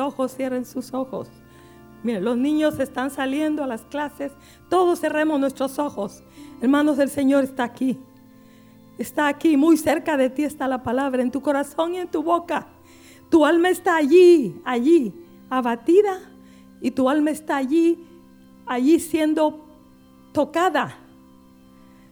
[0.00, 1.28] ojos, cierren sus ojos.
[2.02, 4.32] Miren, los niños están saliendo a las clases.
[4.68, 6.22] Todos cerremos nuestros ojos.
[6.60, 7.98] Hermanos, el Señor está aquí.
[8.98, 12.22] Está aquí, muy cerca de ti está la palabra, en tu corazón y en tu
[12.22, 12.66] boca.
[13.30, 15.14] Tu alma está allí, allí,
[15.48, 16.20] abatida.
[16.80, 18.06] Y tu alma está allí,
[18.66, 19.64] allí siendo
[20.32, 20.96] tocada,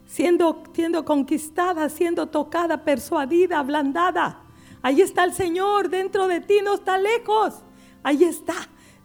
[0.06, 4.42] siendo, siendo conquistada, siendo tocada, persuadida, ablandada.
[4.82, 7.62] Ahí está el Señor dentro de ti, no está lejos.
[8.02, 8.54] Ahí está.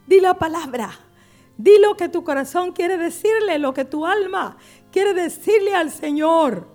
[0.07, 0.89] Di la palabra.
[1.57, 4.57] Di lo que tu corazón quiere decirle, lo que tu alma
[4.91, 6.67] quiere decirle al Señor.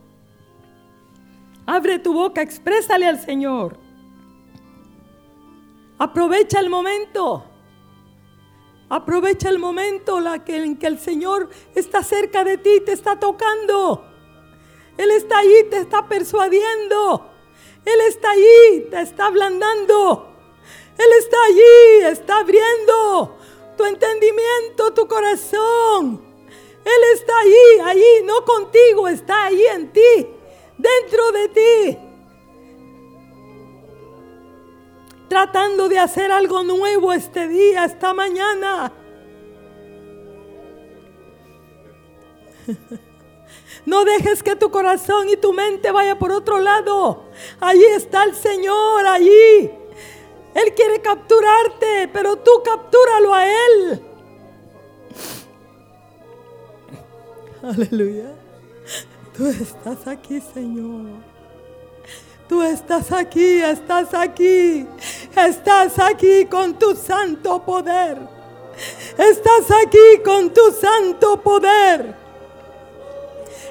[1.67, 3.77] Abre tu boca, exprésale al Señor.
[5.99, 7.45] Aprovecha el momento.
[8.89, 14.05] Aprovecha el momento en que el Señor está cerca de ti, te está tocando.
[14.97, 17.31] Él está ahí, te está persuadiendo.
[17.85, 20.38] Él está allí, te está ablandando.
[20.99, 23.37] Él está allí, está abriendo
[23.77, 26.21] tu entendimiento, tu corazón.
[26.85, 30.27] Él está allí, allí, no contigo, está allí en ti,
[30.77, 31.99] dentro de ti.
[35.29, 38.93] Tratando de hacer algo nuevo este día, esta mañana.
[43.87, 47.25] No dejes que tu corazón y tu mente vaya por otro lado.
[47.59, 49.78] Allí está el Señor, allí.
[50.55, 54.03] Él quiere capturarte, pero tú captúralo a Él.
[57.63, 58.35] Aleluya.
[59.37, 61.11] Tú estás aquí, Señor.
[62.49, 64.87] Tú estás aquí, estás aquí.
[65.37, 68.19] Estás aquí con tu santo poder.
[69.19, 72.17] Estás aquí con tu santo poder.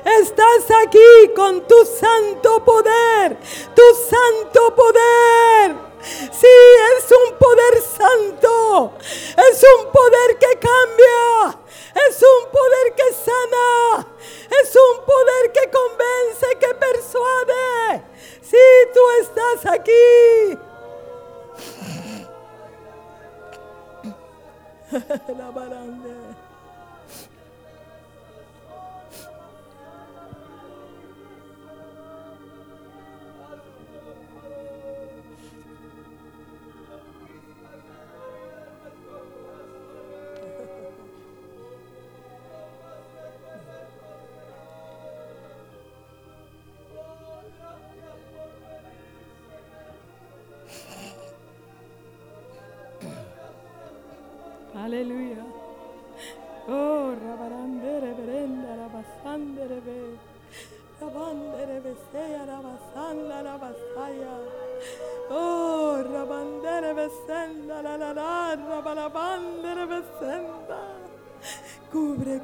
[0.07, 3.37] Estás aquí con tu santo poder,
[3.75, 5.86] tu santo poder.
[6.31, 6.55] Sí,
[6.97, 11.59] es un poder santo, es un poder que cambia,
[12.07, 14.07] es un poder que sana,
[14.61, 18.03] es un poder que convence, que persuade.
[18.41, 18.57] Sí,
[18.93, 20.57] tú estás aquí.
[25.37, 26.16] La baranda.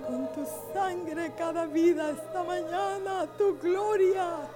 [0.07, 4.49] Con tu sangre cada vida esta mañana, tu gloria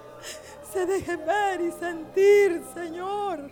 [0.72, 3.50] se deje ver y sentir, Señor.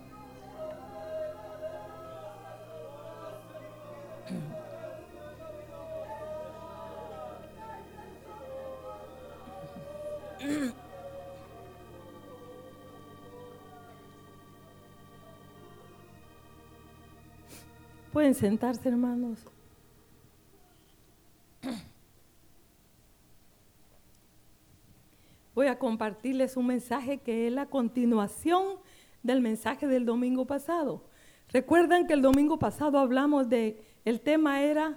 [18.13, 19.41] Pueden sentarse, hermanos.
[25.69, 28.79] A compartirles un mensaje que es la continuación
[29.25, 31.03] del mensaje del domingo pasado.
[31.49, 34.97] Recuerdan que el domingo pasado hablamos de, el tema era,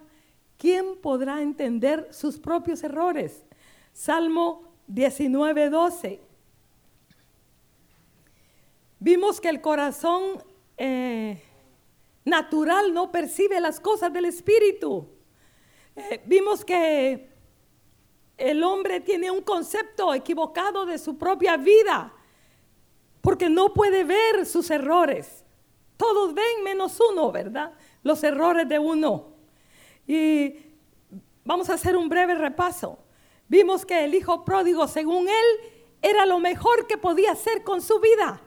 [0.58, 3.46] ¿quién podrá entender sus propios errores?
[3.94, 6.22] Salmo 19, 12.
[9.00, 10.44] Vimos que el corazón
[10.78, 11.41] eh,
[12.25, 15.08] natural no percibe las cosas del Espíritu.
[15.96, 17.28] Eh, vimos que
[18.39, 22.13] el hombre tiene un concepto equivocado de su propia vida,
[23.22, 25.44] porque no puede ver sus errores.
[25.97, 27.73] Todos ven menos uno, ¿verdad?
[28.03, 29.28] Los errores de uno.
[30.08, 30.55] Y
[31.43, 32.97] vamos a hacer un breve repaso.
[33.47, 37.99] Vimos que el hijo pródigo, según él, era lo mejor que podía hacer con su
[37.99, 38.41] vida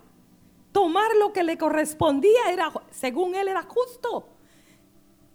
[0.72, 4.28] tomar lo que le correspondía era, según él, era justo.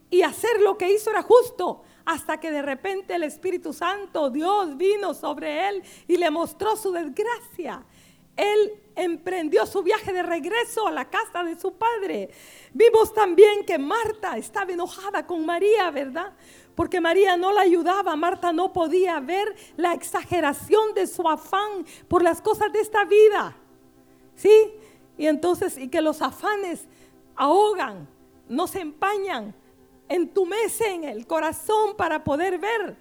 [0.10, 1.84] Y hacer lo que hizo era justo.
[2.08, 6.94] Hasta que de repente el Espíritu Santo, Dios, vino sobre él y le mostró su
[6.94, 7.84] desgracia.
[8.38, 12.30] Él emprendió su viaje de regreso a la casa de su padre.
[12.72, 16.32] Vimos también que Marta estaba enojada con María, ¿verdad?
[16.76, 18.16] Porque María no la ayudaba.
[18.16, 23.54] Marta no podía ver la exageración de su afán por las cosas de esta vida.
[24.34, 24.72] ¿Sí?
[25.18, 26.88] Y entonces, y que los afanes
[27.36, 28.08] ahogan,
[28.48, 29.54] nos empañan,
[30.10, 32.96] entumecen el corazón para poder ver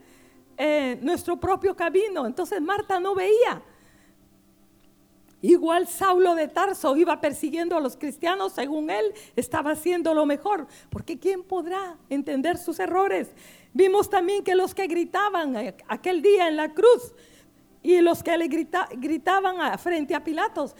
[0.57, 2.27] eh, nuestro propio camino.
[2.27, 3.63] Entonces Marta no veía.
[5.43, 10.67] Igual Saulo de Tarso iba persiguiendo a los cristianos, según él estaba haciendo lo mejor,
[10.91, 13.29] porque ¿quién podrá entender sus errores?
[13.73, 17.13] Vimos también que los que gritaban aquel día en la cruz
[17.83, 20.75] y los que le gritaban frente a Pilatos,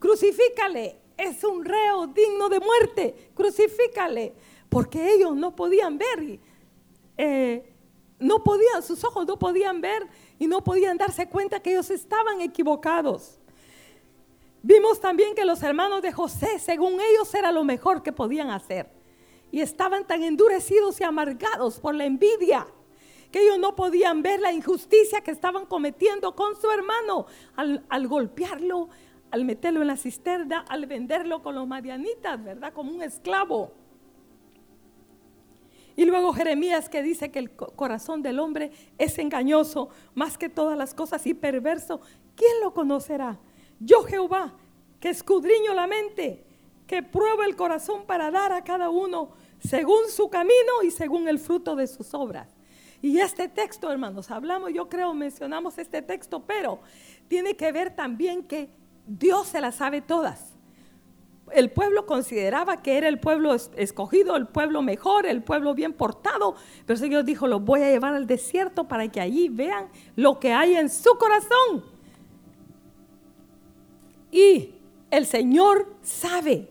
[0.00, 4.34] crucifícale, es un reo digno de muerte, crucifícale,
[4.68, 6.40] porque ellos no podían ver,
[7.16, 7.72] eh,
[8.18, 10.06] no podían, sus ojos no podían ver
[10.38, 13.38] y no podían darse cuenta que ellos estaban equivocados.
[14.62, 18.90] Vimos también que los hermanos de José, según ellos, era lo mejor que podían hacer.
[19.50, 22.66] Y estaban tan endurecidos y amargados por la envidia
[23.30, 27.26] que ellos no podían ver la injusticia que estaban cometiendo con su hermano
[27.56, 28.88] al, al golpearlo,
[29.30, 32.72] al meterlo en la cisterna, al venderlo con los marianitas, ¿verdad?
[32.72, 33.72] Como un esclavo.
[35.96, 40.76] Y luego Jeremías que dice que el corazón del hombre es engañoso más que todas
[40.76, 42.00] las cosas y perverso.
[42.34, 43.38] ¿Quién lo conocerá?
[43.78, 44.54] Yo Jehová,
[44.98, 46.44] que escudriño la mente,
[46.86, 49.30] que prueba el corazón para dar a cada uno
[49.60, 52.48] según su camino y según el fruto de sus obras.
[53.00, 56.80] Y este texto, hermanos, hablamos, yo creo, mencionamos este texto, pero
[57.28, 58.70] tiene que ver también que
[59.06, 60.53] Dios se las sabe todas.
[61.52, 66.56] El pueblo consideraba que era el pueblo escogido, el pueblo mejor, el pueblo bien portado,
[66.86, 70.40] pero el Señor dijo, los voy a llevar al desierto para que allí vean lo
[70.40, 71.84] que hay en su corazón.
[74.30, 74.74] Y
[75.10, 76.68] el Señor sabe,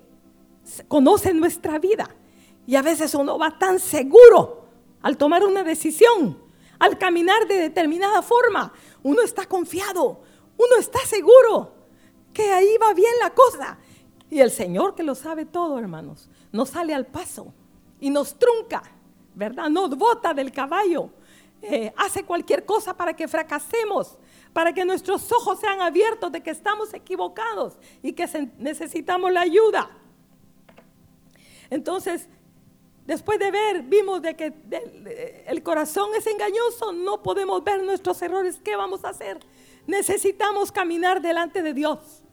[0.87, 2.09] conoce nuestra vida.
[2.65, 4.65] Y a veces uno va tan seguro
[5.01, 6.37] al tomar una decisión,
[6.79, 8.73] al caminar de determinada forma.
[9.03, 10.21] Uno está confiado,
[10.57, 11.73] uno está seguro
[12.33, 13.77] que ahí va bien la cosa.
[14.29, 17.53] Y el Señor que lo sabe todo, hermanos, nos sale al paso
[17.99, 18.83] y nos trunca,
[19.35, 19.69] ¿verdad?
[19.69, 21.09] Nos bota del caballo,
[21.61, 24.17] eh, hace cualquier cosa para que fracasemos,
[24.51, 28.27] para que nuestros ojos sean abiertos de que estamos equivocados y que
[28.57, 29.89] necesitamos la ayuda.
[31.69, 32.27] Entonces,
[33.05, 34.53] después de ver, vimos de que
[35.47, 39.39] el corazón es engañoso, no podemos ver nuestros errores, ¿qué vamos a hacer?
[39.87, 42.23] Necesitamos caminar delante de Dios.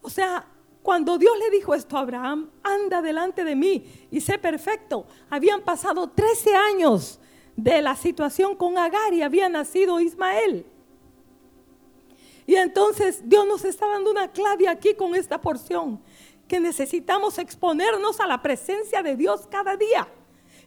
[0.00, 0.46] O sea,
[0.82, 5.62] cuando Dios le dijo esto a Abraham, anda delante de mí y sé perfecto, habían
[5.62, 7.20] pasado 13 años
[7.56, 10.64] de la situación con Agar y había nacido Ismael.
[12.46, 16.00] Y entonces Dios nos está dando una clave aquí con esta porción,
[16.46, 20.08] que necesitamos exponernos a la presencia de Dios cada día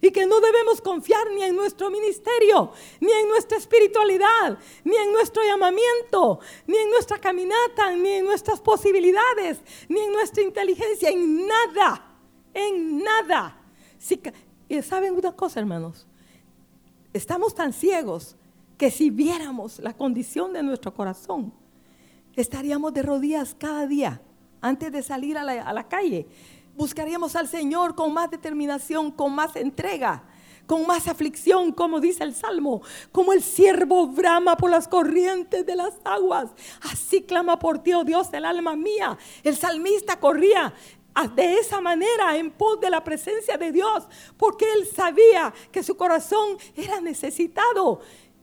[0.02, 5.12] y que no debemos confiar ni en nuestro ministerio, ni en nuestra espiritualidad, ni en
[5.12, 11.48] nuestro llamamiento, ni en nuestra caminata, ni en nuestras posibilidades, ni en nuestra inteligencia, en
[11.48, 12.16] nada,
[12.54, 13.62] en nada.
[14.68, 16.08] y saben una cosa, hermanos,
[17.14, 18.36] estamos tan ciegos
[18.78, 21.54] que si viéramos la condición de nuestro corazón,
[22.36, 24.22] estaríamos de rodillas cada día
[24.62, 26.28] antes de salir a la calle
[26.76, 30.24] buscaríamos al Señor con más determinación, con más entrega,
[30.66, 32.82] con más aflicción, como dice el Salmo,
[33.12, 36.52] como el siervo brama por las corrientes de las aguas.
[36.82, 39.18] Así clama por ti, oh Dios, el alma mía.
[39.44, 40.74] El salmista corría
[41.36, 44.08] de esa manera en pos de la presencia de Dios,
[44.38, 48.00] porque él sabía que su corazón era necesitado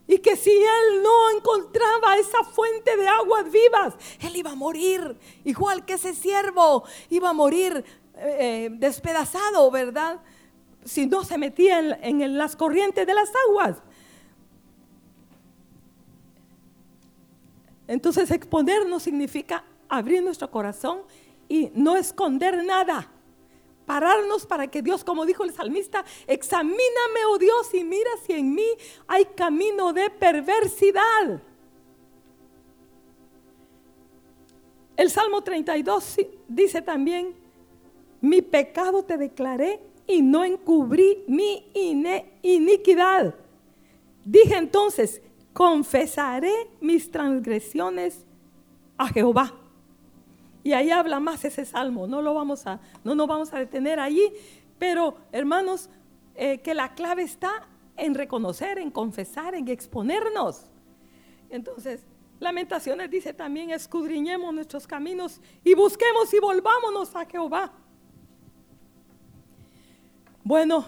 [0.07, 5.17] y que si él no encontraba esa fuente de aguas vivas, él iba a morir,
[5.43, 7.83] igual que ese siervo iba a morir
[8.21, 10.19] eh, despedazado, ¿verdad?
[10.83, 13.77] Si no se metía en, las corrientes de las aguas.
[17.87, 21.01] Entonces exponernos significa abrir nuestro corazón
[21.47, 23.09] y no esconder nada.
[23.85, 28.53] Pararnos para que Dios, como dijo el salmista, examíname, oh Dios, y mira si en
[28.53, 28.67] mí
[29.07, 31.41] hay camino de perversidad.
[34.95, 37.33] El Salmo 32 dice también,
[38.21, 41.65] mi pecado te declaré y no encubrí mi
[42.41, 43.35] iniquidad.
[44.25, 45.21] Dije entonces,
[45.53, 48.25] confesaré mis transgresiones
[48.97, 49.53] a Jehová.
[50.63, 53.99] Y ahí habla más ese salmo, no lo vamos a, no nos vamos a detener
[53.99, 54.31] allí,
[54.77, 55.89] pero hermanos,
[56.35, 60.65] eh, que la clave está en reconocer, en confesar, en exponernos.
[61.49, 62.05] Entonces,
[62.39, 67.73] Lamentaciones dice también, escudriñemos nuestros caminos y busquemos y volvámonos a Jehová.
[70.49, 70.83] Bueno,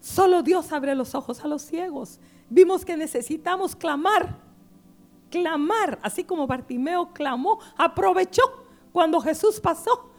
[0.00, 2.18] solo Dios abre los ojos a los ciegos.
[2.50, 4.36] Vimos que necesitamos clamar,
[5.30, 8.42] clamar, así como Bartimeo clamó, aprovechó
[8.90, 10.10] cuando Jesús pasó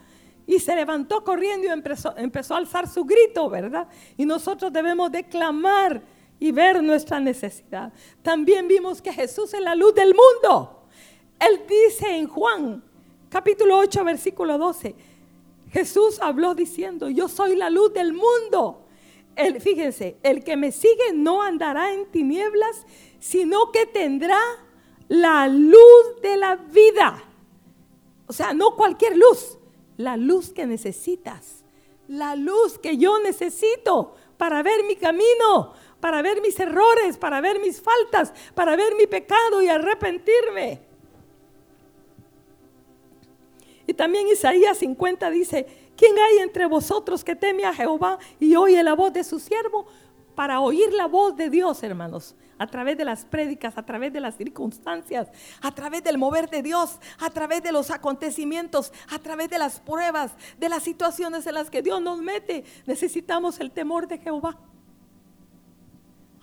[0.48, 3.90] y se levantó corriendo y empezó, a alzar su grito, ¿verdad?
[4.16, 6.02] Y nosotros debemos de clamar
[6.40, 7.92] y ver nuestra necesidad.
[8.22, 10.86] También vimos que Jesús es la luz del mundo.
[11.42, 12.86] Él dice en Juan
[13.30, 14.96] capítulo 8, versículo 12,
[15.72, 18.88] Jesús habló diciendo, yo soy la luz del mundo.
[19.36, 22.86] El, fíjense, el que me sigue no andará en tinieblas,
[23.20, 24.40] sino que tendrá
[25.08, 27.24] la luz de la vida.
[28.28, 29.58] O sea, no cualquier luz,
[29.98, 31.64] la luz que necesitas,
[32.08, 37.60] la luz que yo necesito para ver mi camino, para ver mis errores, para ver
[37.60, 40.89] mis faltas, para ver mi pecado y arrepentirme.
[43.90, 45.66] Y también Isaías 50 dice,
[45.98, 49.88] ¿quién hay entre vosotros que teme a Jehová y oye la voz de su siervo?
[50.36, 54.20] Para oír la voz de Dios, hermanos, a través de las prédicas, a través de
[54.20, 55.30] las circunstancias,
[55.64, 59.80] a través del mover de Dios, a través de los acontecimientos, a través de las
[59.80, 64.60] pruebas, de las situaciones en las que Dios nos mete, necesitamos el temor de Jehová.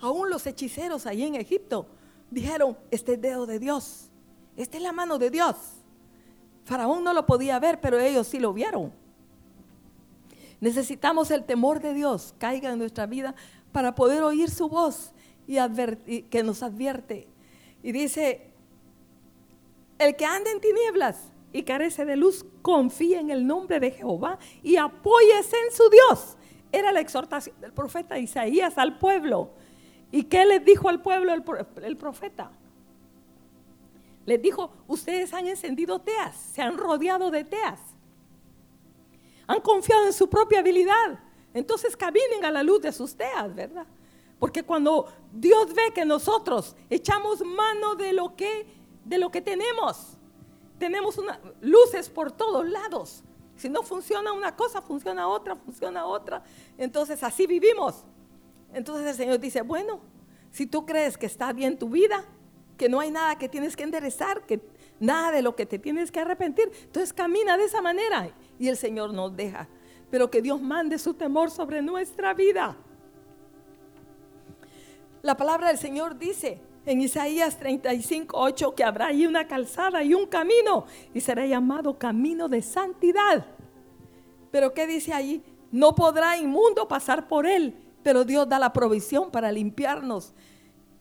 [0.01, 1.87] Aún los hechiceros ahí en Egipto
[2.29, 4.09] dijeron, este es dedo de Dios,
[4.57, 5.76] esta es la mano de Dios.
[6.67, 8.91] Faraón no lo podía ver, pero ellos sí lo vieron.
[10.59, 13.35] Necesitamos el temor de Dios caiga en nuestra vida
[13.71, 15.13] para poder oír su voz
[15.47, 17.29] y, que nos advierte.
[17.81, 18.51] Y dice,
[19.97, 24.37] el que anda en tinieblas y carece de luz, confía en el nombre de Jehová
[24.61, 26.35] y apóyese en su Dios.
[26.73, 29.51] Era la exhortación del profeta Isaías al pueblo.
[30.11, 32.51] ¿Y qué les dijo al pueblo el profeta?
[34.27, 37.79] Les dijo, ustedes han encendido teas, se han rodeado de teas.
[39.47, 41.17] Han confiado en su propia habilidad.
[41.53, 43.87] Entonces caminen a la luz de sus teas, ¿verdad?
[44.37, 48.67] Porque cuando Dios ve que nosotros echamos mano de lo que,
[49.05, 50.17] de lo que tenemos,
[50.77, 51.17] tenemos
[51.61, 53.23] luces por todos lados.
[53.55, 56.43] Si no funciona una cosa, funciona otra, funciona otra.
[56.77, 58.03] Entonces así vivimos.
[58.73, 60.01] Entonces el Señor dice, bueno,
[60.51, 62.25] si tú crees que está bien tu vida,
[62.77, 64.61] que no hay nada que tienes que enderezar, que
[64.99, 66.71] nada de lo que te tienes que arrepentir.
[66.83, 68.29] Entonces camina de esa manera
[68.59, 69.67] y el Señor nos deja.
[70.09, 72.77] Pero que Dios mande su temor sobre nuestra vida.
[75.21, 80.13] La palabra del Señor dice en Isaías 35, 8 que habrá ahí una calzada y
[80.13, 83.45] un camino y será llamado camino de santidad.
[84.51, 85.43] Pero ¿qué dice ahí?
[85.71, 90.33] No podrá inmundo pasar por él, pero Dios da la provisión para limpiarnos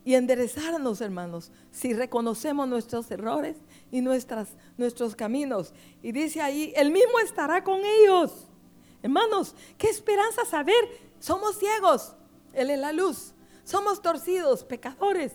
[0.06, 3.56] y enderezarnos, hermanos, si reconocemos nuestros errores
[3.90, 4.46] y nuestras,
[4.78, 5.74] nuestros caminos.
[6.00, 8.46] Y dice ahí, Él mismo estará con ellos.
[9.02, 10.76] Hermanos, qué esperanza saber,
[11.18, 12.14] somos ciegos,
[12.52, 13.34] Él es la luz,
[13.64, 15.32] somos torcidos, pecadores,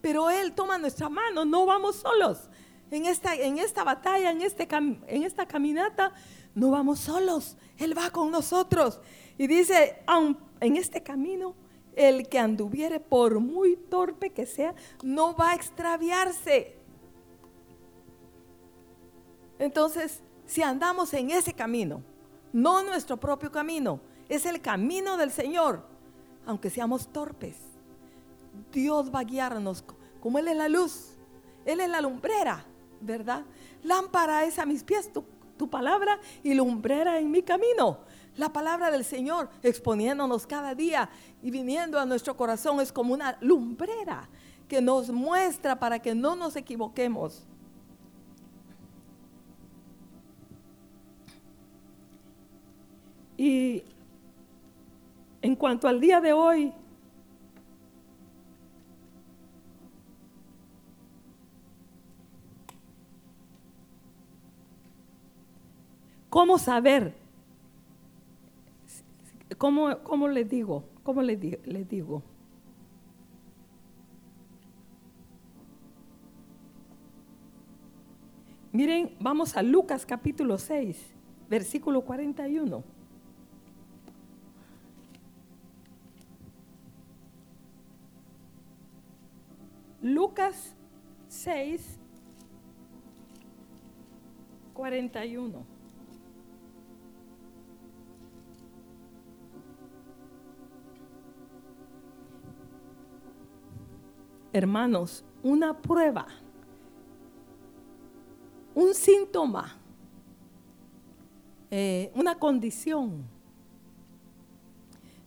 [0.00, 2.48] pero Él toma nuestra mano, no vamos solos.
[2.92, 6.12] En esta, en esta batalla, en, este, en esta caminata,
[6.54, 9.00] no vamos solos, Él va con nosotros.
[9.36, 9.98] Y dice,
[10.60, 11.56] en este camino
[11.94, 16.76] el que anduviere, por muy torpe que sea, no va a extraviarse.
[19.58, 22.02] Entonces, si andamos en ese camino,
[22.52, 25.84] no nuestro propio camino, es el camino del Señor,
[26.46, 27.56] aunque seamos torpes,
[28.72, 29.84] Dios va a guiarnos
[30.20, 31.16] como Él es la luz,
[31.64, 32.64] Él es la lumbrera,
[33.00, 33.44] ¿verdad?
[33.82, 35.24] Lámpara es a mis pies tu,
[35.56, 37.98] tu palabra y lumbrera en mi camino.
[38.36, 41.10] La palabra del Señor exponiéndonos cada día
[41.42, 44.28] y viniendo a nuestro corazón es como una lumbrera
[44.68, 47.46] que nos muestra para que no nos equivoquemos.
[53.36, 53.84] Y
[55.42, 56.72] en cuanto al día de hoy,
[66.30, 67.21] ¿cómo saber
[69.62, 70.82] ¿Cómo, cómo les digo?
[71.04, 72.24] ¿Cómo les, digo?
[78.72, 81.14] Miren, vamos a Lucas capítulo 6,
[81.48, 82.82] versículo 41.
[90.02, 90.74] Lucas
[91.28, 92.00] 6,
[94.74, 95.71] 41.
[104.52, 106.26] Hermanos, una prueba,
[108.74, 109.76] un síntoma,
[111.70, 113.24] eh, una condición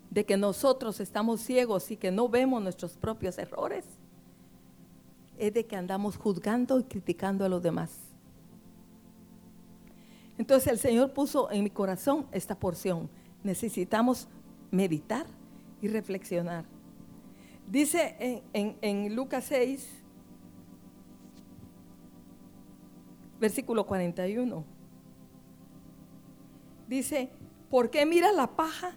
[0.09, 3.85] de que nosotros estamos ciegos y que no vemos nuestros propios errores,
[5.37, 7.99] es de que andamos juzgando y criticando a los demás.
[10.37, 13.09] Entonces el Señor puso en mi corazón esta porción.
[13.43, 14.27] Necesitamos
[14.71, 15.25] meditar
[15.81, 16.74] y reflexionar.
[17.67, 19.89] Dice en, Lucas 6,
[23.39, 24.63] versículo 41.
[26.87, 27.31] Dice,
[27.69, 28.95] ¿por qué miras la paja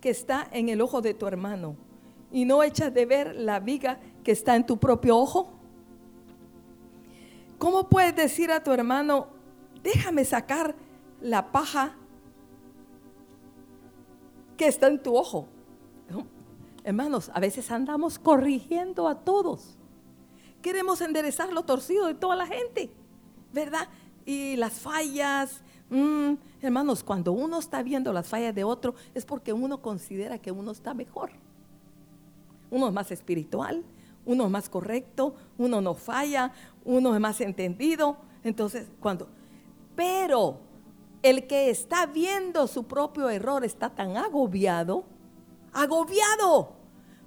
[0.00, 1.76] que está en el ojo de tu hermano
[2.30, 5.52] y no echas de ver la viga que está en tu propio ojo?
[7.58, 9.28] ¿Cómo puedes decir a tu hermano,
[9.82, 10.76] déjame sacar
[11.20, 11.96] la paja
[14.56, 15.48] que está en tu ojo?
[16.84, 19.78] Hermanos, a veces andamos corrigiendo a todos.
[20.60, 22.90] Queremos enderezar lo torcido de toda la gente,
[23.54, 23.88] ¿verdad?
[24.26, 25.62] Y las fallas.
[25.88, 30.52] Mm, hermanos, cuando uno está viendo las fallas de otro es porque uno considera que
[30.52, 31.30] uno está mejor.
[32.70, 33.82] Uno es más espiritual,
[34.26, 36.52] uno es más correcto, uno no falla,
[36.84, 38.18] uno es más entendido.
[38.42, 39.28] Entonces, cuando...
[39.96, 40.58] Pero
[41.22, 45.04] el que está viendo su propio error está tan agobiado
[45.74, 46.73] agobiado,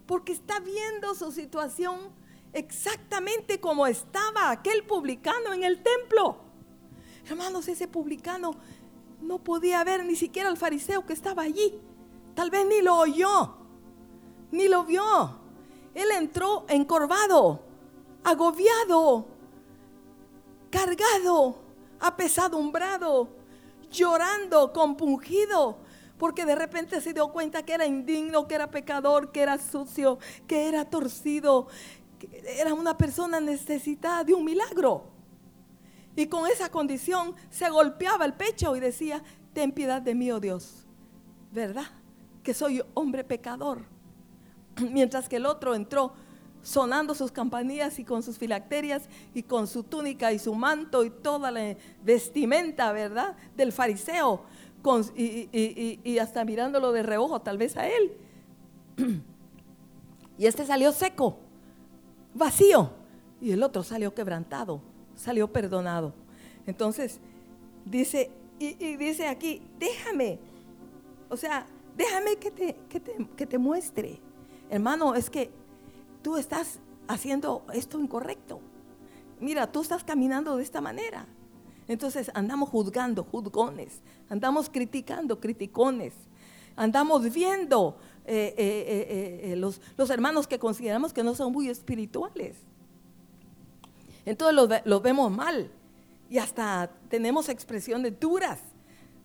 [0.07, 1.99] porque está viendo su situación
[2.53, 6.37] exactamente como estaba aquel publicano en el templo.
[7.29, 8.55] Hermanos, ese publicano
[9.21, 11.79] no podía ver ni siquiera al fariseo que estaba allí.
[12.33, 13.57] Tal vez ni lo oyó,
[14.51, 15.39] ni lo vio.
[15.93, 17.61] Él entró encorvado,
[18.23, 19.27] agobiado,
[20.69, 21.57] cargado,
[21.99, 23.27] apesadumbrado,
[23.91, 25.79] llorando, compungido,
[26.17, 30.17] porque de repente se dio cuenta que era indigno, que era pecador, que era sucio,
[30.47, 31.67] que era torcido,
[32.19, 35.05] que era una persona necesitada de un milagro.
[36.15, 40.39] Y con esa condición se golpeaba el pecho y decía, ten piedad de mí, oh
[40.39, 40.85] Dios,
[41.51, 41.85] ¿verdad?
[42.41, 43.85] Que soy hombre pecador.
[44.91, 46.13] Mientras que el otro entró
[46.63, 51.11] sonando sus campanillas y con sus filacterias y con su túnica y su manto y
[51.11, 53.37] toda la vestimenta, ¿verdad?
[53.55, 54.43] Del fariseo
[55.15, 58.17] y, hasta mirándolo de reojo, tal vez a él.
[60.39, 61.39] Y este salió seco,
[62.35, 62.91] vacío,
[63.41, 64.83] y el otro salió quebrantado,
[65.15, 66.13] salió perdonado.
[66.67, 67.19] Entonces,
[67.85, 70.37] dice, y, dice aquí, déjame,
[71.27, 72.75] o sea, déjame que te,
[73.35, 74.19] que te muestre.
[74.69, 75.49] Hermano, es que
[76.21, 78.59] tú estás haciendo esto incorrecto.
[79.39, 81.25] Mira, tú estás caminando de esta manera.
[81.87, 86.13] Entonces andamos juzgando, juzgones, andamos criticando, criticones,
[86.75, 92.55] andamos viendo eh, eh, eh, los, hermanos que consideramos que no son muy espirituales.
[94.25, 95.71] Entonces los, los vemos mal
[96.29, 98.59] y hasta tenemos expresiones duras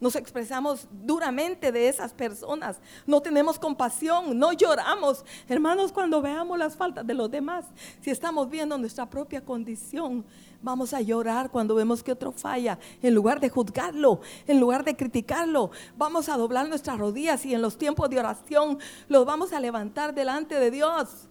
[0.02, 5.24] nos expresamos duramente de esas personas, no tenemos compasión, no lloramos.
[5.48, 7.66] Hermanos, cuando veamos las faltas de los demás,
[8.00, 10.24] si estamos viendo nuestra propia condición,
[10.62, 12.78] vamos a llorar cuando vemos que otro falla.
[13.02, 17.62] En lugar de juzgarlo, en lugar de criticarlo, vamos a doblar nuestras rodillas y en
[17.62, 21.28] los tiempos de oración los vamos a levantar delante de Dios.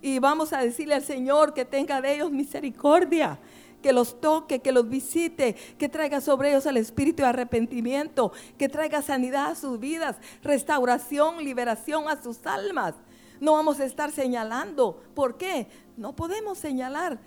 [0.00, 3.38] Y vamos a decirle al Señor que tenga de ellos misericordia
[3.82, 8.68] que los toque, que los visite, que traiga sobre ellos el espíritu de arrepentimiento, que
[8.68, 12.94] traiga sanidad a sus vidas, restauración, liberación a sus almas.
[13.40, 15.00] No vamos a estar señalando.
[15.14, 15.68] ¿Por qué?
[15.96, 17.20] No podemos señalar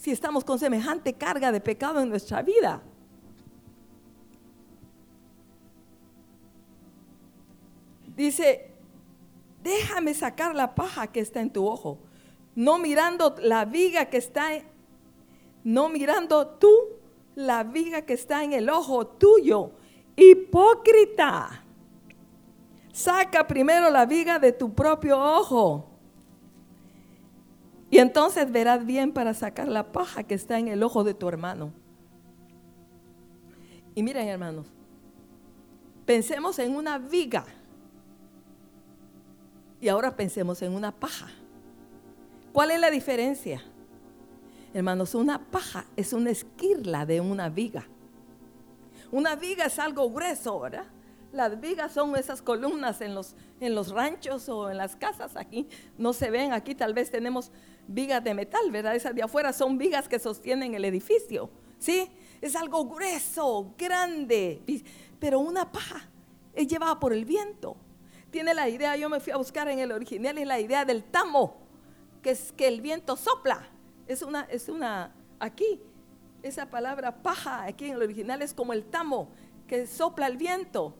[0.00, 2.80] si estamos con semejante carga de pecado en nuestra vida.
[8.16, 8.70] Dice,
[9.62, 11.98] déjame sacar la paja que está en tu ojo,
[12.54, 14.48] no mirando la viga que está
[15.64, 16.74] no mirando tú
[17.34, 19.72] la viga que está en el ojo tuyo.
[20.16, 21.62] Hipócrita.
[22.90, 25.89] Saca primero la viga de tu propio ojo.
[27.90, 31.28] Y entonces verás bien para sacar la paja que está en el ojo de tu
[31.28, 31.72] hermano.
[33.94, 34.66] Y miren hermanos,
[36.06, 37.44] pensemos en una viga.
[39.80, 41.28] Y ahora pensemos en una paja.
[42.52, 43.62] ¿Cuál es la diferencia?
[44.72, 47.86] Hermanos, una paja es una esquirla de una viga.
[49.10, 50.86] Una viga es algo grueso, ¿verdad?
[51.32, 55.36] Las vigas son esas columnas en los, en los ranchos o en las casas.
[55.36, 57.50] Aquí no se ven, aquí tal vez tenemos
[57.86, 58.94] vigas de metal, ¿verdad?
[58.94, 62.10] Esas de afuera son vigas que sostienen el edificio, ¿sí?
[62.40, 64.62] Es algo grueso, grande,
[65.18, 66.08] pero una paja
[66.54, 67.76] es llevada por el viento.
[68.30, 71.02] Tiene la idea, yo me fui a buscar en el original, es la idea del
[71.04, 71.56] tamo,
[72.22, 73.68] que es que el viento sopla
[74.10, 75.80] es una, es una, aquí,
[76.42, 79.28] esa palabra paja, aquí en el original es como el tamo
[79.68, 80.94] que sopla el viento.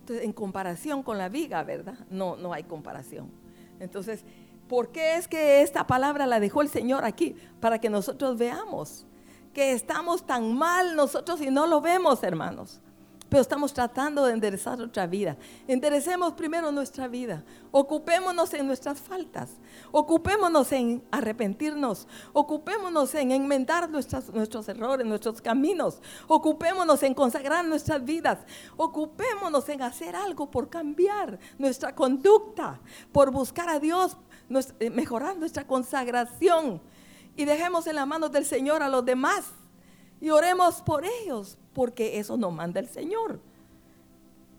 [0.00, 1.98] Entonces, en comparación con la viga, ¿verdad?
[2.10, 3.30] No, no hay comparación.
[3.78, 4.24] Entonces,
[4.68, 7.34] ¿por qué es que esta palabra la dejó el Señor aquí?
[7.60, 9.06] Para que nosotros veamos
[9.52, 12.80] que estamos tan mal nosotros y no lo vemos, hermanos.
[13.28, 15.36] pero estamos tratando de enderezar nuestra vida.
[15.66, 17.44] Enderecemos primero nuestra vida.
[17.70, 19.50] Ocupémonos en nuestras faltas.
[19.90, 22.08] Ocupémonos en arrepentirnos.
[22.32, 26.00] Ocupémonos en enmendar nuestros errores, nuestros caminos.
[26.26, 28.38] Ocupémonos en consagrar nuestras vidas.
[28.78, 32.80] Ocupémonos en hacer algo por cambiar nuestra conducta,
[33.12, 34.16] por buscar a Dios,
[34.90, 36.80] mejorar nuestra consagración.
[37.36, 39.52] Y dejemos en las manos del Señor a los demás
[40.20, 43.40] y oremos por ellos, porque eso nos manda el Señor.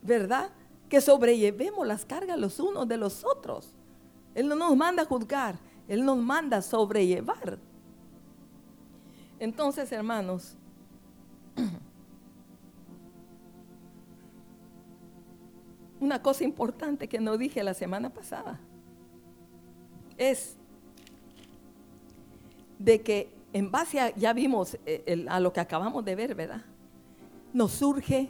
[0.01, 0.49] ¿Verdad?
[0.87, 3.73] Que sobrellevemos las cargas los unos de los otros.
[4.33, 7.59] Él no nos manda a juzgar, Él nos manda a sobrellevar.
[9.39, 10.55] Entonces, hermanos,
[15.99, 18.59] una cosa importante que no dije la semana pasada
[20.19, 20.55] es
[22.77, 26.61] de que en base a, ya vimos eh, a lo que acabamos de ver, ¿verdad?
[27.51, 28.29] Nos surge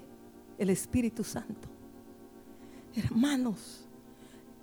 [0.58, 1.68] el Espíritu Santo.
[2.96, 3.86] Hermanos,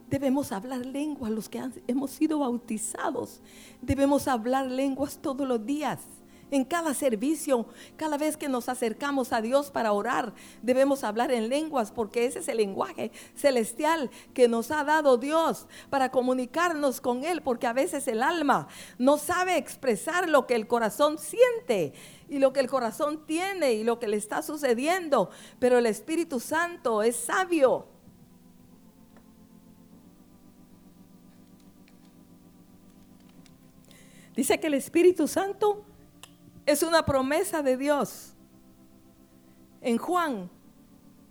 [0.09, 3.41] debemos hablar lenguas los que hemos sido bautizados.
[3.83, 6.01] Debemos hablar lenguas todos los días.
[6.51, 10.33] En cada servicio, cada vez que nos acercamos a Dios para orar,
[10.63, 15.67] debemos hablar en lenguas porque ese es el lenguaje celestial que nos ha dado Dios
[15.91, 20.69] para comunicarnos con Él, porque a veces el alma no sabe expresar lo que el
[20.69, 21.93] corazón siente
[22.29, 26.39] y lo que el corazón tiene y lo que le está sucediendo, pero el Espíritu
[26.39, 27.89] Santo es sabio.
[34.37, 35.85] Dice que el Espíritu Santo
[36.67, 38.35] es una promesa de Dios.
[39.81, 40.51] En Juan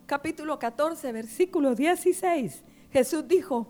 [0.06, 3.68] capítulo 14, versículo 16, Jesús dijo,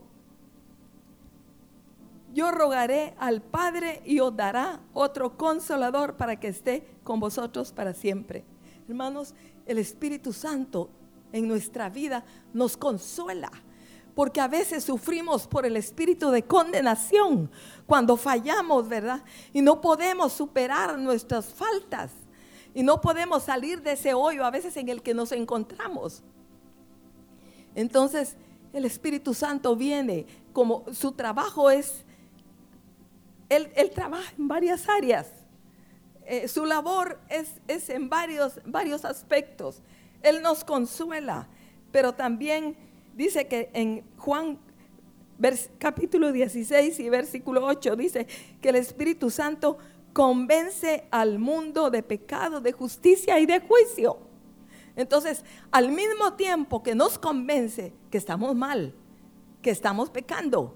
[2.33, 7.95] yo rogaré al Padre y os dará otro consolador para que esté con vosotros para
[7.95, 8.45] siempre.
[8.89, 10.91] Hermanos, el Espíritu Santo
[11.33, 13.51] en nuestra vida nos consuela
[14.17, 17.51] porque a veces sufrimos por el espíritu de condenación
[17.85, 19.23] cuando fallamos, ¿verdad?
[19.53, 22.13] Y no podemos superar nuestras faltas
[22.73, 26.23] y no podemos salir de ese hoyo a veces en el que nos encontramos.
[27.75, 28.39] Entonces,
[28.73, 30.25] el Espíritu Santo viene
[30.55, 32.03] como su trabajo es,
[33.51, 35.31] él, trabaja en varias áreas.
[36.25, 39.83] Eh, su labor es, es en varios, varios aspectos.
[40.23, 41.49] Él nos consuela,
[41.93, 42.86] pero también
[43.17, 44.59] dice que en Juan
[45.79, 48.27] capítulo 16 y versículo 8 dice
[48.61, 49.79] que el Espíritu Santo
[50.13, 54.19] convence al mundo de pecado, de justicia y de juicio.
[54.95, 58.95] Entonces, al mismo tiempo que nos convence que estamos mal,
[59.61, 60.75] que estamos pecando,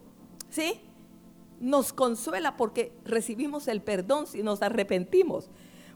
[0.50, 0.80] ¿sí?
[1.58, 5.48] Nos consuela porque recibimos el perdón si nos arrepentimos.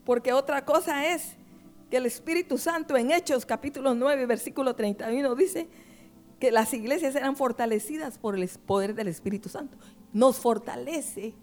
[0.05, 1.37] Porque otra cosa es
[1.91, 5.69] que el Espíritu Santo en Hechos capítulo 9, versículo 31 dice
[6.39, 9.77] que las iglesias eran fortalecidas por el poder del Espíritu Santo.
[10.13, 11.35] Nos fortalece.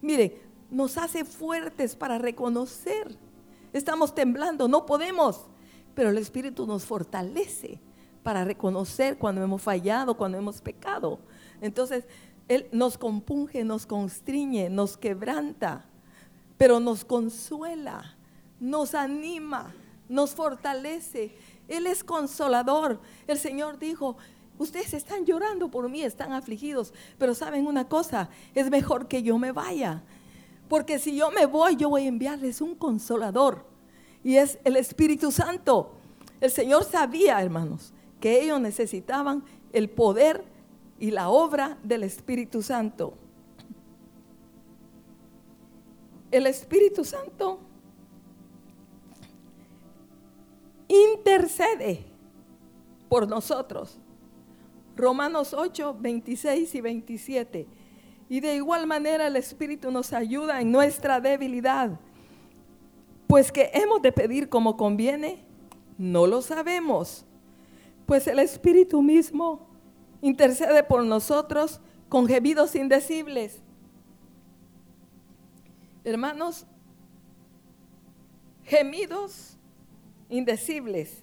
[0.00, 3.16] Mire, nos hace fuertes para reconocer.
[3.72, 5.46] Estamos temblando, no podemos,
[5.94, 7.80] pero el Espíritu nos fortalece
[8.22, 11.18] para reconocer cuando hemos fallado, cuando hemos pecado.
[11.60, 12.04] Entonces,
[12.48, 15.84] Él nos compunge, nos constriñe, nos quebranta,
[16.56, 18.16] pero nos consuela,
[18.60, 19.74] nos anima,
[20.08, 21.34] nos fortalece
[21.68, 23.00] él es consolador.
[23.26, 24.16] El Señor dijo,
[24.58, 29.38] ustedes están llorando por mí, están afligidos, pero saben una cosa, es mejor que yo
[29.38, 30.02] me vaya.
[30.68, 33.64] Porque si yo me voy, yo voy a enviarles un consolador.
[34.24, 35.92] Y es el Espíritu Santo.
[36.40, 40.44] El Señor sabía, hermanos, que ellos necesitaban el poder
[40.98, 43.14] y la obra del Espíritu Santo.
[46.30, 47.60] El Espíritu Santo
[50.88, 52.04] intercede
[53.08, 53.98] por nosotros.
[54.96, 57.66] Romanos 8, 26 y 27.
[58.28, 61.98] Y de igual manera el Espíritu nos ayuda en nuestra debilidad.
[63.26, 65.44] Pues que hemos de pedir como conviene,
[65.98, 67.24] no lo sabemos.
[68.06, 69.68] Pues el Espíritu mismo
[70.20, 73.60] intercede por nosotros con gemidos indecibles.
[76.04, 76.66] Hermanos,
[78.64, 79.57] gemidos
[80.28, 81.22] indecibles.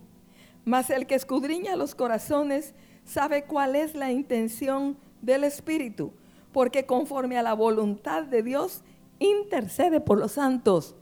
[0.63, 6.11] Mas el que escudriña los corazones sabe cuál es la intención del Espíritu,
[6.51, 8.83] porque conforme a la voluntad de Dios
[9.19, 10.95] intercede por los santos.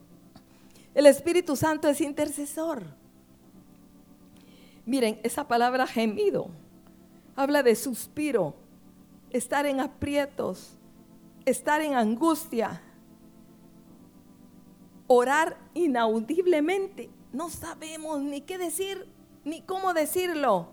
[0.94, 2.84] El Espíritu Santo es intercesor.
[4.86, 6.50] Miren, esa palabra gemido
[7.36, 8.54] habla de suspiro,
[9.32, 10.78] estar en aprietos,
[11.46, 12.82] estar en angustia,
[15.08, 19.08] orar inaudiblemente no sabemos ni qué decir,
[19.44, 20.70] ni cómo decirlo.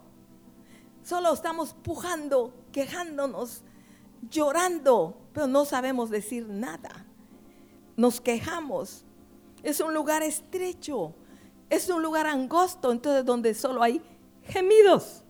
[1.02, 3.62] Solo estamos pujando, quejándonos,
[4.30, 7.06] llorando, pero no sabemos decir nada.
[7.96, 9.04] Nos quejamos.
[9.62, 11.14] Es un lugar estrecho,
[11.70, 14.02] es un lugar angosto, entonces donde solo hay
[14.44, 15.24] gemidos.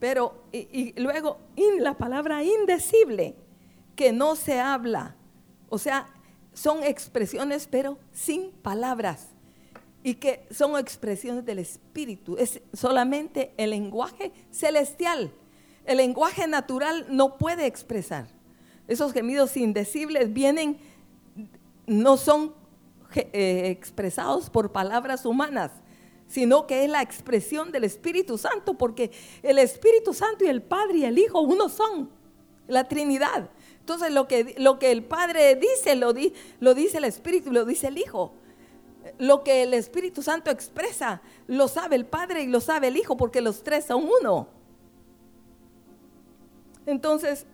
[0.00, 1.38] Pero, y, luego,
[1.78, 3.36] la palabra indecible,
[3.94, 5.14] que no se habla.
[5.68, 6.08] O sea,
[6.54, 9.31] son expresiones, pero sin palabras.
[10.02, 12.36] Y que son expresiones del Espíritu.
[12.36, 15.32] Es solamente el lenguaje celestial.
[15.84, 18.26] El lenguaje natural no puede expresar.
[18.88, 20.78] Esos gemidos indecibles vienen,
[21.86, 22.54] no son
[23.14, 25.70] eh, expresados por palabras humanas,
[26.26, 29.10] sino que es la expresión del Espíritu Santo, porque
[29.42, 32.10] el Espíritu Santo y el Padre y el Hijo uno son,
[32.68, 33.50] la Trinidad.
[33.80, 36.14] Entonces lo que, lo que el Padre dice, lo,
[36.60, 38.32] lo dice el Espíritu, lo dice el Hijo.
[39.22, 43.16] Lo que el Espíritu Santo expresa, lo sabe el Padre y lo sabe el Hijo,
[43.16, 44.48] porque los tres son uno.
[46.86, 47.46] Entonces,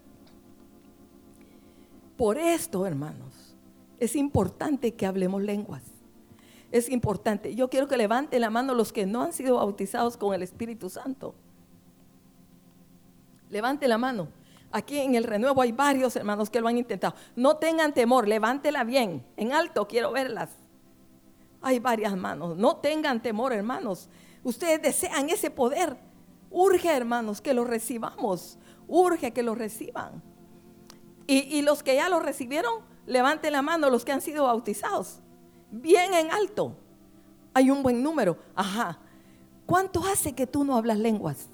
[2.17, 3.55] por esto, hermanos,
[3.99, 5.83] es importante que hablemos lenguas
[6.71, 7.55] es importante.
[7.55, 10.91] Yo quiero que levanten la mano los que no han sido bautizados con el Espíritu
[10.91, 11.35] Santo.
[13.49, 14.29] Levante la mano.
[14.71, 17.15] Aquí en el renuevo hay varios hermanos que lo han intentado.
[17.37, 19.25] No tengan temor, levántela bien.
[19.39, 20.51] En alto quiero verlas.
[21.61, 22.57] Hay varias manos.
[22.57, 24.09] No tengan temor, hermanos.
[24.45, 25.97] Ustedes desean ese poder.
[26.51, 28.59] Urge, hermanos, que lo recibamos.
[28.87, 30.23] Urge que lo reciban.
[31.27, 35.21] Y, los que ya lo recibieron, levanten la mano los que han sido bautizados
[35.71, 36.77] bien en alto.
[37.55, 38.39] Hay un buen número.
[38.55, 38.99] Ajá.
[39.67, 41.49] ¿Cuánto hace que tú no hablas lenguas?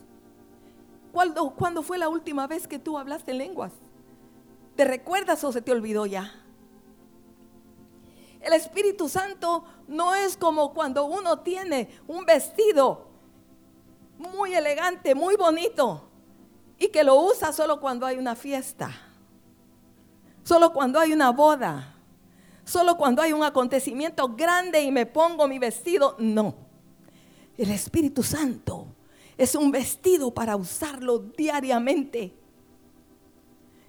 [1.13, 3.73] ¿Cuándo, ¿Cuándo, fue la última vez que tú hablaste lenguas?
[4.77, 6.33] ¿Te recuerdas o se te olvidó ya?
[8.45, 13.09] El Espíritu Santo no es como cuando uno tiene un vestido
[14.19, 16.09] muy elegante, muy bonito,
[16.79, 18.91] y que lo usa solo cuando hay una fiesta,
[20.43, 21.95] solo cuando hay una boda
[22.65, 26.17] solo cuando hay un acontecimiento grande y me pongo mi vestido.
[26.19, 26.55] No.
[27.57, 28.87] El Espíritu Santo
[29.37, 32.35] es un vestido para usarlo diariamente.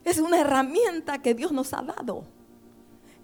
[0.03, 2.25] Es una herramienta que Dios nos ha dado.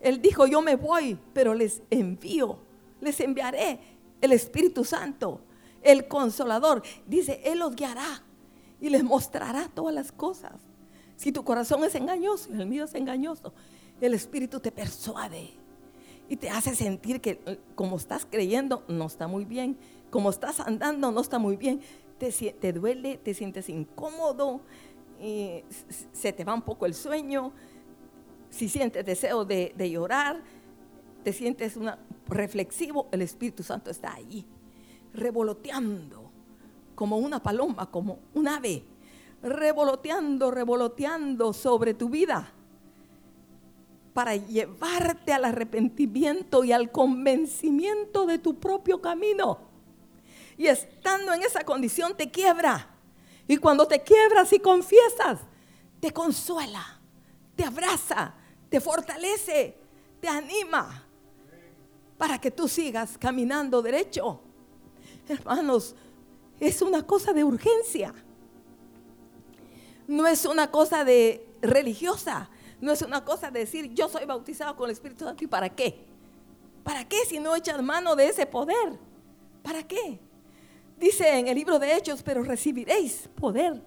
[0.02, 2.58] Él dijo, yo me voy, pero les envío,
[3.00, 3.80] les enviaré
[4.20, 5.42] el Espíritu Santo,
[5.84, 6.82] el consolador.
[7.06, 8.24] Dice, Él los guiará
[8.80, 10.54] y les mostrará todas las cosas.
[11.16, 13.54] Si tu corazón es engañoso el mío es engañoso,
[14.00, 15.52] el Espíritu te persuade
[16.28, 19.78] y te hace sentir que eh, como estás creyendo no está muy bien,
[20.10, 21.82] como estás andando no está muy bien,
[22.18, 24.62] te, te duele, te sientes incómodo,
[26.12, 27.52] se te va un poco el sueño,
[28.52, 30.42] si sientes deseo de, llorar,
[31.24, 31.80] te sientes
[32.28, 34.46] reflexivo, el Espíritu Santo está ahí,
[35.14, 36.30] revoloteando
[36.94, 38.84] como una paloma, como un ave,
[39.42, 42.54] revoloteando, revoloteando sobre tu vida
[44.14, 49.60] para llevarte al arrepentimiento y al convencimiento de tu propio camino.
[50.58, 52.90] Y estando en esa condición te quiebra.
[53.48, 55.40] Y cuando te quiebras y confiesas,
[56.02, 57.00] te consuela,
[57.56, 58.36] te abraza,
[58.72, 59.76] te fortalece,
[60.22, 61.06] te anima
[62.18, 64.40] para que tú sigas caminando derecho.
[65.28, 65.94] Hermanos,
[66.58, 68.14] es una cosa de urgencia.
[70.08, 74.78] No es una cosa de religiosa, no es una cosa de decir, yo soy bautizado
[74.78, 76.06] con el Espíritu Santo y para qué.
[76.86, 78.98] ¿Para qué si no echas mano de ese poder?
[79.62, 80.18] ¿Para qué?
[80.98, 83.84] Dice en el libro de Hechos, pero recibiréis poder.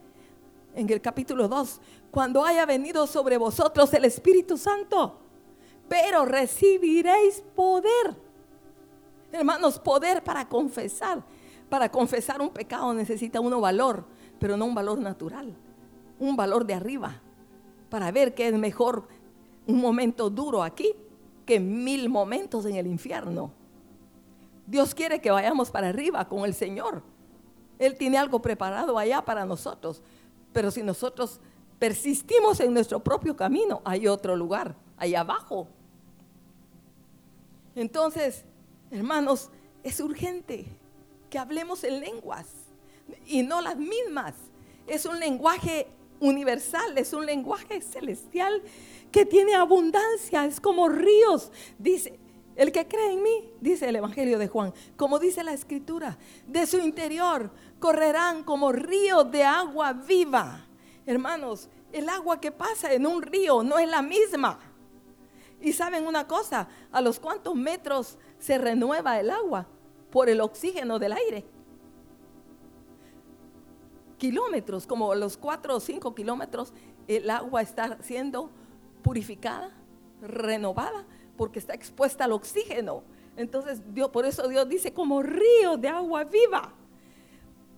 [0.75, 5.21] En el capítulo 2, cuando haya venido sobre vosotros el Espíritu Santo,
[5.89, 8.17] pero recibiréis poder.
[9.33, 11.23] Hermanos, poder para confesar.
[11.69, 14.05] Para confesar un pecado necesita uno valor,
[14.39, 15.55] pero no un valor natural,
[16.19, 17.21] un valor de arriba
[17.95, 19.07] para ver que es mejor
[19.69, 20.97] un momento duro aquí
[21.47, 23.53] que mil momentos en el infierno.
[24.67, 27.05] Dios quiere que vayamos para arriba con el Señor.
[27.79, 30.03] Él tiene algo preparado allá para nosotros.
[30.55, 31.41] Pero si nosotros
[31.79, 35.69] persistimos en nuestro propio camino, hay otro lugar, allá abajo.
[37.75, 38.45] Entonces,
[38.91, 39.51] hermanos,
[39.83, 40.65] es urgente
[41.29, 42.47] que hablemos en lenguas
[43.27, 44.35] y no las mismas.
[44.87, 45.89] Es un lenguaje
[46.21, 48.63] universal, es un lenguaje celestial
[49.11, 51.51] que tiene abundancia, es como ríos.
[51.79, 52.19] Dice,
[52.57, 56.67] el que cree en mí, dice el Evangelio de Juan, como dice la Escritura, de
[56.67, 60.67] su interior correrán como ríos de agua viva.
[61.05, 64.59] Hermanos, el agua que pasa en un río no es la misma.
[65.61, 69.67] Y saben una cosa, a los cuantos metros se renueva el agua
[70.11, 71.45] por el oxígeno del aire.
[74.19, 76.73] kilómetros, como los cuatro o cinco kilómetros,
[77.09, 78.51] el agua está siendo
[79.03, 79.71] purificada,
[80.23, 81.05] renovada,
[81.37, 83.03] porque está expuesta al oxígeno.
[83.37, 86.73] Entonces, Dios, por eso Dios dice como río de agua viva.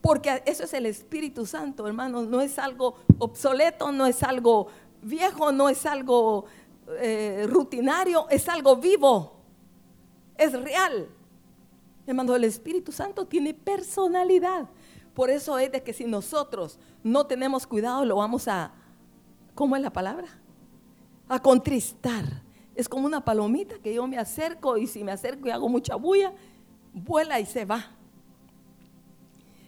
[0.00, 2.28] Porque eso es el Espíritu Santo, hermanos.
[2.28, 4.68] No es algo obsoleto, no es algo
[5.02, 6.44] viejo, no es algo
[7.00, 9.32] eh, rutinario, es algo vivo.
[10.36, 11.08] Es real.
[12.06, 14.68] Hermano, el Espíritu Santo tiene personalidad.
[15.12, 18.72] Por eso es de que si nosotros no tenemos cuidado, lo vamos a,
[19.54, 20.28] ¿cómo es la palabra?
[21.28, 22.45] A contristar.
[22.76, 25.96] Es como una palomita que yo me acerco y si me acerco y hago mucha
[25.96, 26.32] bulla,
[26.92, 27.90] vuela y se va.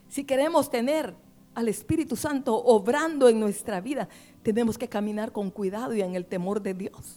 [0.08, 1.14] Si queremos tener
[1.54, 4.08] al Espíritu Santo obrando en nuestra vida,
[4.42, 7.16] tenemos que caminar con cuidado y en el temor de Dios.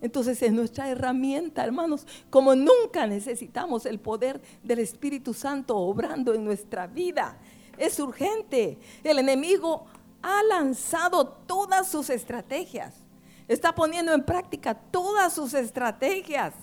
[0.00, 6.44] Entonces es nuestra herramienta, hermanos, como nunca necesitamos el poder del Espíritu Santo obrando en
[6.44, 7.38] nuestra vida.
[7.78, 8.78] Es urgente.
[9.04, 9.86] El enemigo
[10.20, 13.01] ha lanzado todas sus estrategias.
[13.48, 16.54] Está poniendo en práctica todas sus estrategias.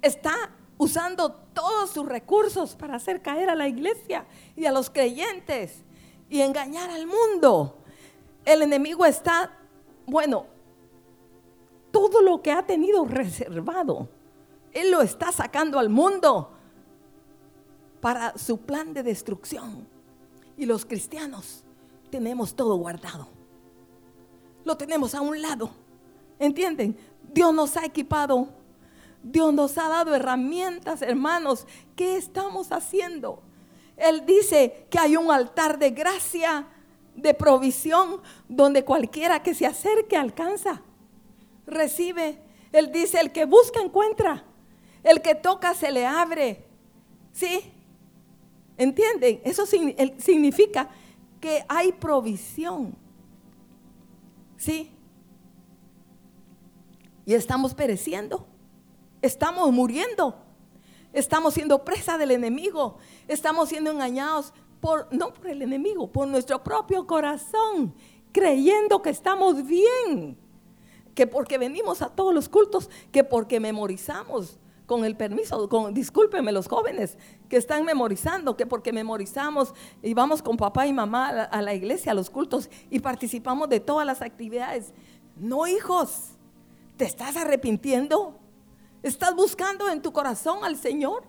[0.00, 4.26] Está usando todos sus recursos para hacer caer a la iglesia
[4.56, 5.84] y a los creyentes
[6.28, 7.78] y engañar al mundo.
[8.44, 9.50] El enemigo está,
[10.06, 10.46] bueno,
[11.90, 14.08] todo lo que ha tenido reservado,
[14.72, 16.50] Él lo está sacando al mundo
[18.00, 19.88] para su plan de destrucción.
[20.56, 21.64] Y los cristianos
[22.10, 23.28] tenemos todo guardado.
[24.64, 25.70] Lo tenemos a un lado.
[26.38, 26.96] ¿Entienden?
[27.32, 28.48] Dios nos ha equipado.
[29.22, 31.66] Dios nos ha dado herramientas, hermanos.
[31.96, 33.42] ¿Qué estamos haciendo?
[33.96, 36.66] Él dice que hay un altar de gracia,
[37.14, 40.82] de provisión, donde cualquiera que se acerque alcanza
[41.66, 42.38] recibe.
[42.72, 44.44] Él dice, el que busca encuentra,
[45.02, 46.64] el que toca se le abre.
[47.32, 47.72] ¿Sí?
[48.76, 49.40] ¿Entienden?
[49.44, 50.88] Eso significa
[51.40, 52.96] que hay provisión.
[54.64, 54.90] ¿Sí?
[57.26, 58.46] Y estamos pereciendo.
[59.20, 60.36] Estamos muriendo.
[61.12, 62.96] Estamos siendo presa del enemigo.
[63.28, 67.94] Estamos siendo engañados por, no por el enemigo, por nuestro propio corazón,
[68.32, 70.38] creyendo que estamos bien
[71.14, 76.52] que porque venimos a todos los cultos, que porque memorizamos con el permiso, con, discúlpenme
[76.52, 77.16] los jóvenes
[77.48, 81.62] que están memorizando, que porque memorizamos y vamos con papá y mamá a la, a
[81.62, 84.92] la iglesia, a los cultos y participamos de todas las actividades.
[85.36, 86.32] No, hijos,
[86.96, 88.38] ¿te estás arrepintiendo?
[89.02, 91.24] ¿Estás buscando en tu corazón al Señor?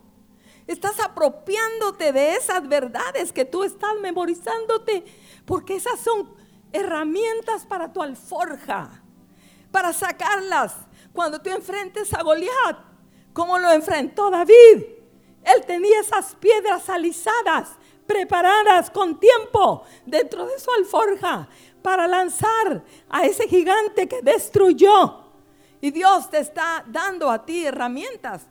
[0.67, 5.05] ¿Estás apropiándote de esas verdades que tú estás memorizándote?
[5.45, 6.33] Porque esas son
[6.73, 9.01] herramientas para tu alforja
[9.75, 10.73] para sacarlas.
[11.11, 12.77] Cuando tú enfrentes a Goliat,
[13.35, 14.85] como lo enfrentó David,
[15.43, 17.69] él tenía esas piedras alisadas,
[18.07, 21.49] preparadas con tiempo dentro de su alforja
[21.81, 25.25] para lanzar a ese gigante que destruyó.
[25.81, 28.47] Y Dios te está dando a ti herramientas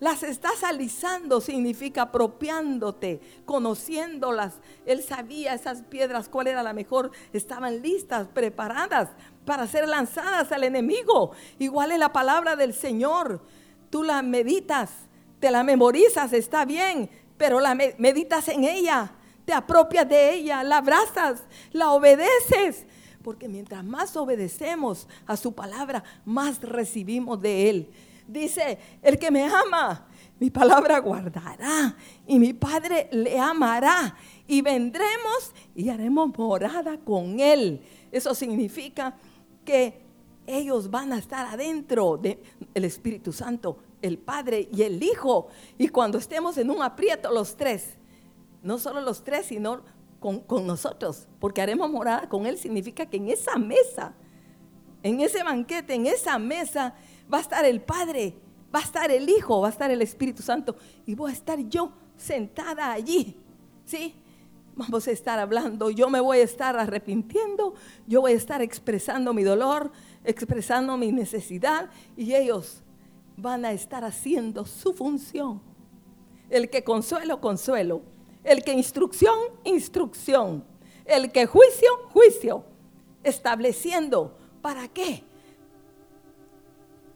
[0.00, 4.54] las estás alisando significa apropiándote, conociéndolas.
[4.86, 7.10] Él sabía esas piedras, cuál era la mejor.
[7.32, 9.10] Estaban listas, preparadas
[9.48, 11.30] para ser lanzadas al enemigo.
[11.58, 13.40] Igual es la palabra del Señor.
[13.88, 14.90] Tú la meditas,
[15.40, 17.08] te la memorizas, está bien,
[17.38, 19.10] pero la meditas en ella,
[19.46, 22.84] te apropias de ella, la abrazas, la obedeces.
[23.24, 27.90] Porque mientras más obedecemos a su palabra, más recibimos de Él.
[28.26, 30.08] Dice, el que me ama,
[30.38, 34.14] mi palabra guardará y mi Padre le amará
[34.46, 37.82] y vendremos y haremos morada con él.
[38.12, 39.16] Eso significa
[39.68, 40.00] que
[40.46, 42.38] ellos van a estar adentro del
[42.72, 45.48] Espíritu Santo, el Padre y el Hijo.
[45.76, 47.98] Y cuando estemos en un aprieto los tres,
[48.62, 49.82] no solo los tres, sino
[50.20, 54.14] con, con nosotros, porque haremos morada con Él, significa que en esa mesa,
[55.02, 56.94] en ese banquete, en esa mesa,
[57.30, 58.36] va a estar el Padre,
[58.74, 61.58] va a estar el Hijo, va a estar el Espíritu Santo y voy a estar
[61.68, 63.36] yo sentada allí.
[63.84, 64.14] ¿Sí?
[64.78, 67.74] Vamos a estar hablando, yo me voy a estar arrepintiendo,
[68.06, 69.90] yo voy a estar expresando mi dolor,
[70.24, 72.82] expresando mi necesidad y ellos
[73.36, 75.60] van a estar haciendo su función.
[76.48, 78.02] El que consuelo, consuelo.
[78.44, 80.64] El que instrucción, instrucción.
[81.04, 82.64] El que juicio, juicio.
[83.22, 85.24] Estableciendo, ¿para qué?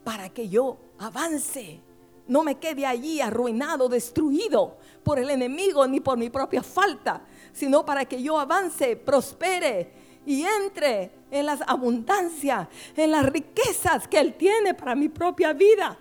[0.04, 1.80] para que yo avance.
[2.26, 7.84] No me quede allí arruinado, destruido por el enemigo ni por mi propia falta, sino
[7.84, 9.92] para que yo avance, prospere
[10.24, 15.98] y entre en las abundancias, en las riquezas que Él tiene para mi propia vida.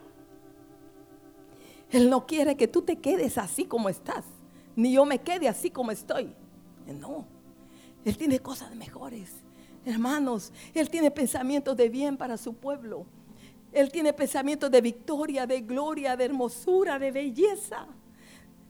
[1.90, 4.26] Él no quiere que tú te quedes así como estás,
[4.76, 6.34] ni yo me quede así como estoy.
[6.88, 7.26] No,
[8.06, 9.30] Él tiene cosas mejores.
[9.86, 13.06] Hermanos, Él tiene pensamientos de bien para su pueblo.
[13.72, 17.88] Él tiene pensamientos de victoria, de gloria, de hermosura, de belleza,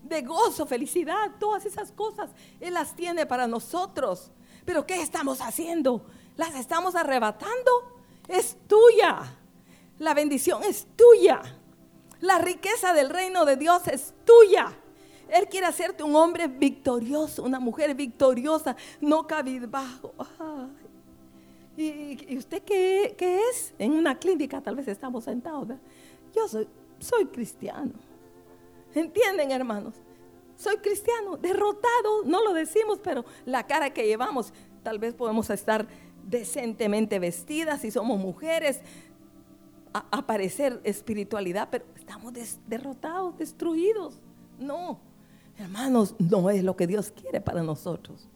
[0.04, 2.30] de gozo, felicidad, todas esas cosas.
[2.60, 4.32] Él las tiene para nosotros.
[4.66, 6.06] Pero ¿qué estamos haciendo?
[6.38, 7.72] ¿Las estamos arrebatando?
[8.28, 9.38] Es tuya.
[10.00, 11.42] La bendición es tuya.
[12.20, 14.74] La riqueza del reino de Dios es tuya.
[15.30, 20.14] Él quiere hacerte un hombre victorioso, una mujer victoriosa, no cabizbajo.
[21.78, 23.74] ¿Y, usted qué, es?
[23.80, 25.70] En una clínica tal vez estamos sentados.
[26.36, 26.68] Yo soy,
[27.00, 27.94] soy cristiano.
[28.94, 29.96] ¿Entienden, hermanos?
[30.56, 35.88] Soy cristiano, derrotado, no lo decimos, pero la cara que llevamos, tal vez podemos estar
[36.24, 38.82] decentemente vestidas si somos mujeres,
[39.92, 42.34] aparecer espiritualidad, pero estamos
[42.68, 44.22] derrotados, destruidos.
[44.60, 45.00] No,
[45.58, 48.28] hermanos, no es lo que Dios quiere para nosotros.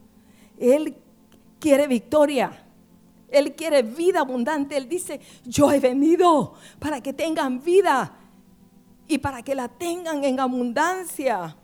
[0.58, 0.98] Él
[1.60, 2.64] quiere victoria.
[3.30, 4.78] Él quiere vida abundante.
[4.78, 8.18] Él dice, yo he venido para que tengan vida
[9.08, 11.56] y para que la tengan en abundancia.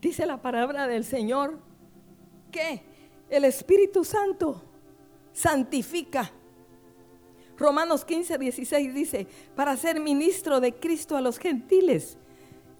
[0.00, 1.58] Dice la palabra del Señor
[2.50, 2.82] que
[3.30, 4.62] el Espíritu Santo
[5.32, 6.30] santifica
[7.56, 12.18] Romanos 15, 16 dice, para ser ministro de Cristo a los gentiles,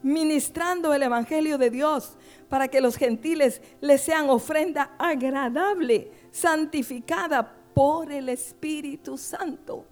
[0.03, 2.17] ministrando el Evangelio de Dios,
[2.49, 9.87] para que los gentiles les sean ofrenda agradable, santificada por el Espíritu Santo.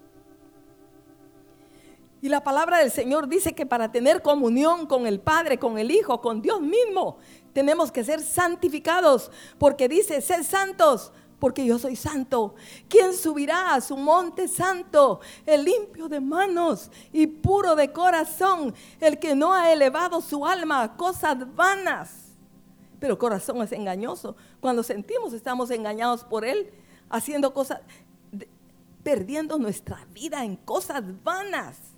[2.23, 5.91] Y la palabra del Señor dice que para tener comunión con el Padre, con el
[5.91, 7.19] Hijo, con Dios mismo,
[7.53, 12.55] tenemos que ser santificados, porque dice, sed santos porque yo soy santo.
[12.89, 15.19] ¿Quién subirá a su monte santo?
[15.45, 20.85] El limpio de manos y puro de corazón, el que no ha elevado su alma
[20.85, 22.37] a cosas vanas.
[23.01, 24.37] Pero el corazón es engañoso.
[24.61, 26.71] Cuando sentimos estamos engañados por él,
[27.11, 27.81] haciendo cosas,
[29.03, 31.92] perdiendo nuestra vida en cosas vanas.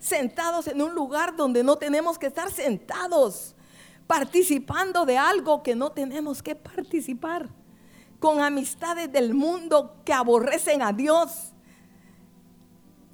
[0.00, 3.54] Sentados en un lugar donde no tenemos que estar sentados,
[4.08, 7.48] participando de algo que no tenemos que participar
[8.18, 11.52] con amistades del mundo que aborrecen a Dios.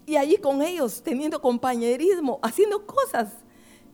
[0.07, 3.33] Y allí con ellos teniendo compañerismo, haciendo cosas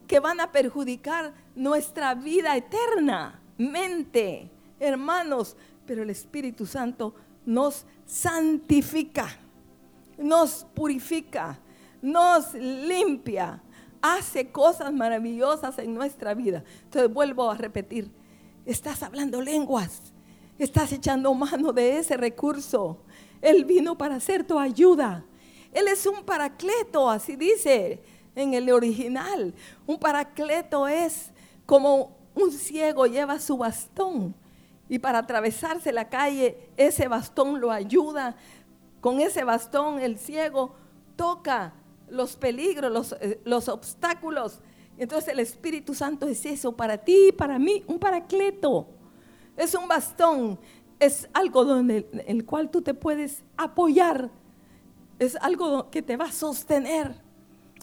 [0.06, 5.56] que van a perjudicar nuestra vida eterna, mente, hermanos.
[5.86, 7.14] Pero el Espíritu Santo
[7.44, 9.28] nos santifica,
[10.18, 11.58] nos purifica,
[12.02, 13.62] nos limpia,
[14.02, 16.62] hace cosas maravillosas en nuestra vida.
[16.84, 18.10] Entonces vuelvo a repetir,
[18.66, 20.12] estás hablando lenguas
[20.58, 22.98] Estás echando mano de ese recurso.
[23.40, 25.24] Él vino para ser tu ayuda.
[25.72, 28.00] Él es un paracleto, así dice
[28.36, 29.54] en el original.
[29.86, 31.32] Un paracleto es
[31.66, 34.34] como un ciego lleva su bastón
[34.88, 38.36] y para atravesarse la calle ese bastón lo ayuda.
[39.00, 40.76] Con ese bastón el ciego
[41.16, 41.72] toca
[42.12, 44.60] los peligros, los, eh, los obstáculos.
[44.98, 48.86] Entonces el Espíritu Santo es eso para ti y para mí, un paracleto.
[49.56, 50.58] Es un bastón,
[50.98, 54.30] es algo donde el cual tú te puedes apoyar.
[55.18, 57.14] Es algo que te va a sostener.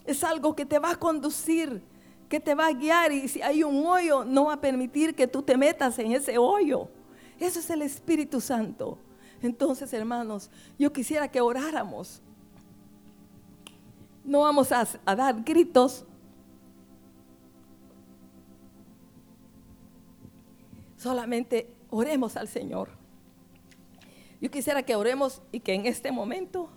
[0.06, 1.82] Es algo que te va a conducir,
[2.28, 5.26] que te va a guiar y si hay un hoyo no va a permitir que
[5.26, 6.88] tú te metas en ese hoyo.
[7.38, 8.98] Eso es el Espíritu Santo.
[9.42, 12.22] Entonces, hermanos, yo quisiera que oráramos.
[14.24, 16.06] No vamos a, dar gritos,
[20.96, 22.90] Solamente oremos al Señor.
[24.38, 26.68] Yo quisiera que oremos y que en este momento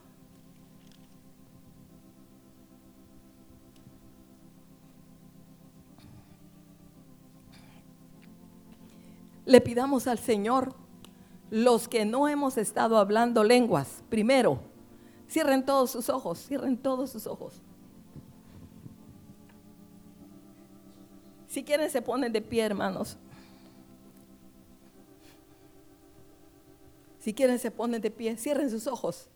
[9.46, 10.74] le pidamos al Señor
[11.52, 14.04] los que no hemos estado hablando lenguas.
[14.10, 14.60] Primero,
[15.34, 17.60] cierren todos sus ojos, cierren todos sus ojos.
[21.48, 23.18] Si quieren se ponen de pie, hermanos.
[27.20, 29.28] Si quieren se ponen de pie, cierren sus ojos.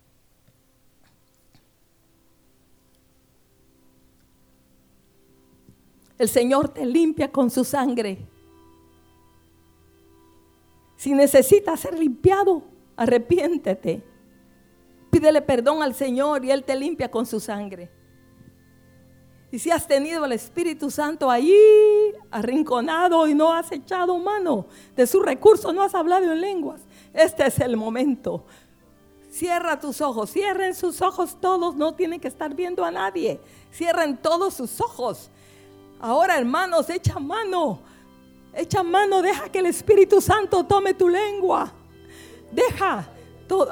[6.16, 8.24] El Señor te limpia con su sangre.
[10.96, 12.62] Si necesitas ser limpiado,
[12.96, 14.07] arrepiéntete.
[15.10, 17.90] Pídele perdón al Señor y Él te limpia con su sangre.
[19.50, 21.56] Y si has tenido el Espíritu Santo ahí
[22.30, 26.82] arrinconado y no has echado mano de su recurso, no has hablado en lenguas,
[27.14, 28.44] este es el momento.
[29.30, 33.40] Cierra tus ojos, cierren sus ojos todos, no tienen que estar viendo a nadie.
[33.72, 35.30] Cierren todos sus ojos.
[36.00, 37.80] Ahora, hermanos, echa mano.
[38.54, 41.72] Echa mano, deja que el Espíritu Santo tome tu lengua.
[42.50, 43.08] Deja,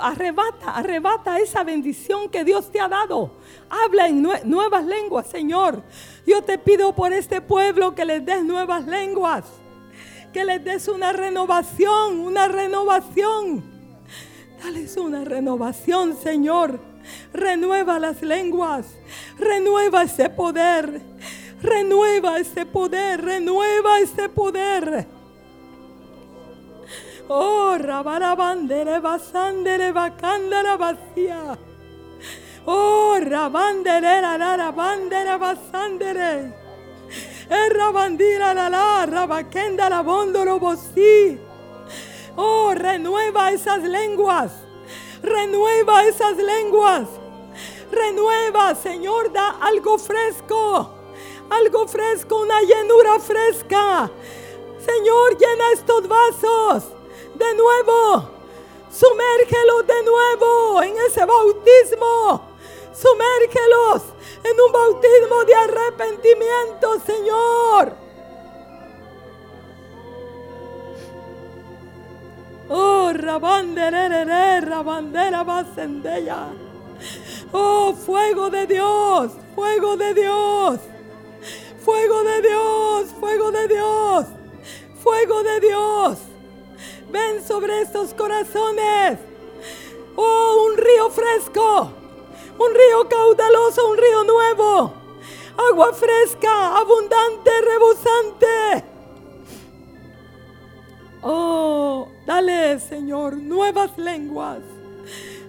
[0.00, 3.32] arrebata, arrebata esa bendición que Dios te ha dado.
[3.68, 5.82] Habla en nuevas lenguas, Señor.
[6.26, 9.44] Yo te pido por este pueblo que les des nuevas lenguas.
[10.32, 13.64] Que les des una renovación, una renovación.
[14.62, 16.80] Dales una renovación, Señor.
[17.32, 18.86] Renueva las lenguas.
[19.38, 21.02] Renueva ese poder.
[21.62, 23.22] Renueva ese poder.
[23.22, 25.06] Renueva ese poder.
[27.28, 31.58] Oh, rabarabandere basandere bacandara vacía.
[32.66, 36.52] Oh, rabandere la bandere basandere.
[37.50, 41.36] Eh, rabandira la la, rabaquenda la bondoro bosí.
[42.36, 44.52] Oh, renueva esas lenguas.
[45.20, 47.08] Renueva esas lenguas.
[47.90, 50.90] Renueva, Señor, da algo fresco.
[51.50, 54.10] Algo fresco, una llenura fresca.
[54.78, 56.95] Señor, llena estos vasos
[57.38, 58.30] de nuevo.
[58.90, 62.42] Sumérgelos de nuevo en ese bautismo.
[62.92, 64.02] Sumérgelos
[64.42, 67.92] en un bautismo de arrepentimiento, Señor.
[72.68, 76.48] Oh, rabandere, rabandera basendella.
[77.52, 80.80] Oh, fuego de Dios, fuego de Dios.
[81.84, 84.26] Fuego de Dios, fuego de Dios.
[85.00, 86.18] Fuego de Dios.
[87.10, 89.18] Ven sobre estos corazones.
[90.16, 91.92] Oh, un río fresco.
[92.58, 94.92] Un río caudaloso, un río nuevo.
[95.70, 98.84] Agua fresca, abundante, rebosante.
[101.22, 104.60] Oh, dale, Señor, nuevas lenguas.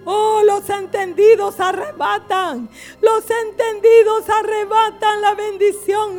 [0.04, 2.68] Oh, los entendidos arrebatan.
[3.00, 6.18] Los entendidos arrebatan la bendición.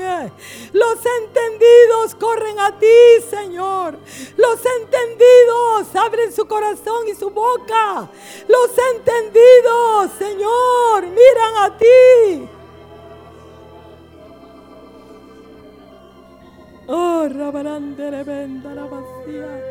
[0.73, 2.87] Los entendidos corren a ti,
[3.29, 3.97] Señor.
[4.37, 8.09] Los entendidos abren su corazón y su boca.
[8.47, 12.58] Los entendidos, Señor, miran a ti.
[16.91, 19.61] Oh, rabarande le venda la vacía.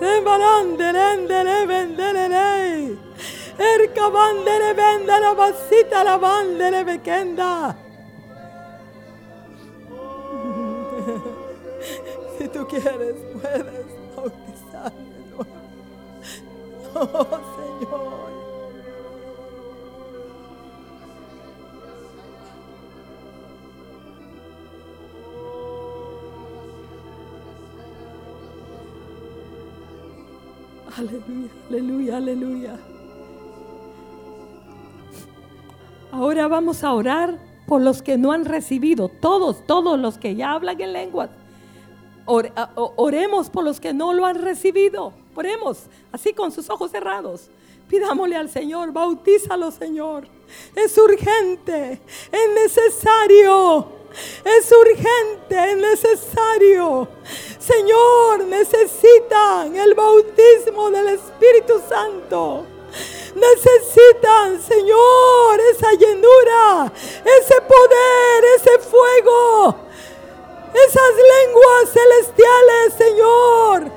[0.00, 2.98] Rebarande lende le vende le
[3.56, 7.76] Erca bandere venda la vasita la bandere bequenda.
[12.38, 13.86] Si tú quieres, puedes
[14.16, 15.12] bautizarme.
[16.94, 18.31] Oh Señor.
[30.98, 32.78] Aleluya, aleluya, aleluya.
[36.10, 40.52] Ahora vamos a orar por los que no han recibido, todos, todos los que ya
[40.52, 41.30] hablan en lenguas.
[42.26, 45.14] oremos por los que no lo han recibido.
[45.34, 47.48] Oremos así con sus ojos cerrados.
[47.88, 50.26] Pidámosle al Señor, bautízalo Señor.
[50.76, 54.01] Es urgente, es necesario.
[54.44, 57.08] Es urgente, es necesario.
[57.58, 62.66] Señor, necesitan el bautismo del Espíritu Santo.
[63.34, 66.92] Necesitan, Señor, esa llenura,
[67.24, 69.74] ese poder, ese fuego,
[70.74, 73.92] esas lenguas celestiales, Señor.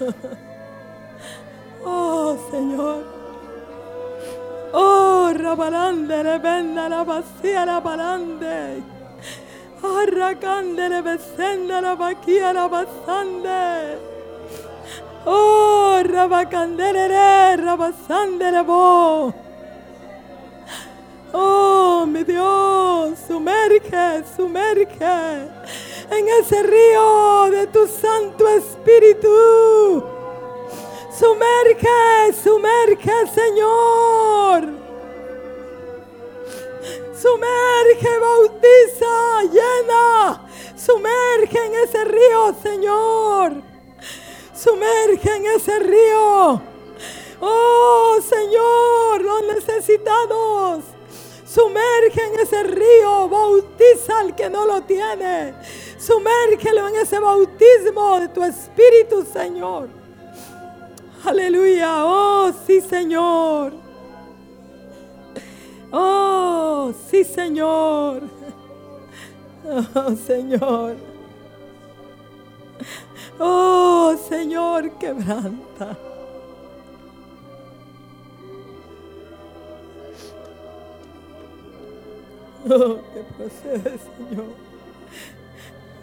[1.82, 3.19] Oh, Señor.
[4.72, 8.82] Oh, rabalande, rebenda la vacía, la balande.
[9.82, 13.98] Arracandere besende la vaquia la basande.
[15.26, 19.32] Oh, rabacandere, rabasandere bo.
[21.32, 25.48] Oh, mi Dios, sumerge, sumerge
[26.10, 30.19] en ese río de tu Santo Espíritu.
[31.20, 34.64] Sumerge, sumerge, Señor.
[37.12, 40.48] Sumerge, bautiza, llena.
[40.74, 43.52] Sumerge en ese río, Señor.
[44.54, 46.62] Sumerge en ese río.
[47.42, 50.84] Oh, Señor, los necesitados.
[51.44, 55.52] Sumerge en ese río, bautiza al que no lo tiene.
[55.98, 59.99] Sumérgelo en ese bautismo de tu Espíritu, Señor.
[61.24, 63.74] Aleluya, oh sí Señor.
[65.92, 68.22] Oh sí Señor.
[69.94, 70.96] Oh Señor.
[73.38, 75.96] Oh Señor, quebranta.
[82.68, 84.52] Oh, que procede, Señor.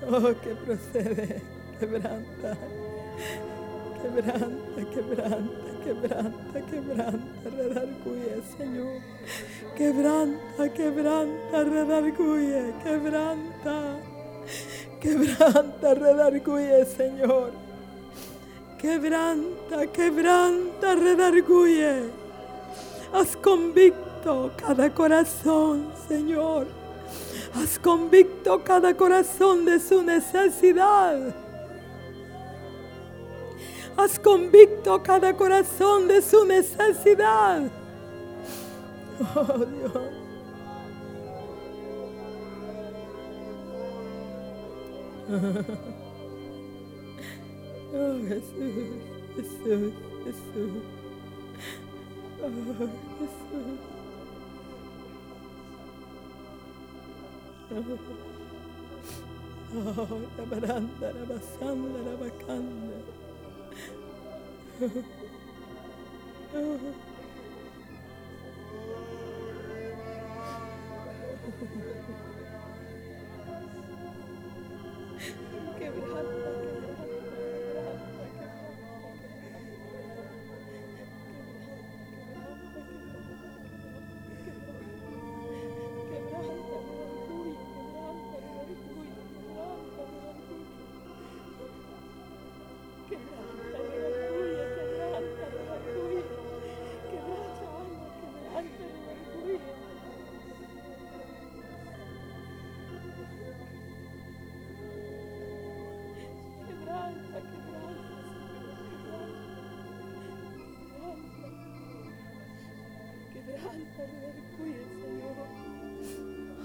[0.10, 1.42] Oh, que procede,
[1.80, 2.58] quebranta.
[4.02, 9.02] Quebranta, quebranta, quebranta, quebranta, redarguye, Señor.
[9.76, 14.00] Quebranta, quebranta, redarguye, quebranta.
[15.00, 17.52] Quebranta, redarguye, Señor.
[18.78, 22.04] Quebranta, quebranta, redarguye.
[23.14, 26.68] Haz convicto cada corazón, Señor.
[27.56, 31.47] Haz convicto cada corazón de su necesidad.
[33.98, 37.64] Haz convicto cada corazón de su necesidad.
[39.36, 39.94] Oh Dios.
[47.94, 48.74] Oh Jesús,
[49.36, 49.94] Jesús,
[50.24, 50.84] Jesús.
[52.44, 52.50] Oh
[53.20, 53.80] Jesús.
[59.76, 63.17] Oh, la baranda, la basanda, la bacanda.
[66.54, 66.96] Oh, my God.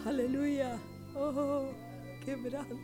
[0.04, 0.78] Aleluya.
[1.14, 1.68] Oh,
[2.24, 2.74] quebranta,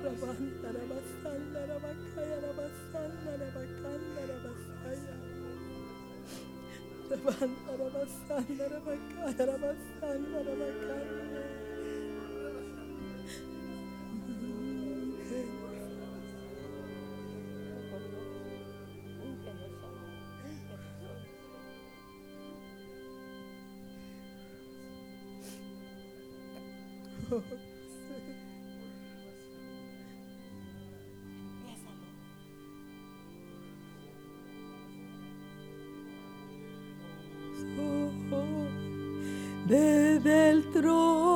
[0.07, 4.23] Rabanda, rabasanda, rabacaya, rabasanda, rabacanda,
[39.67, 41.36] Desde el trono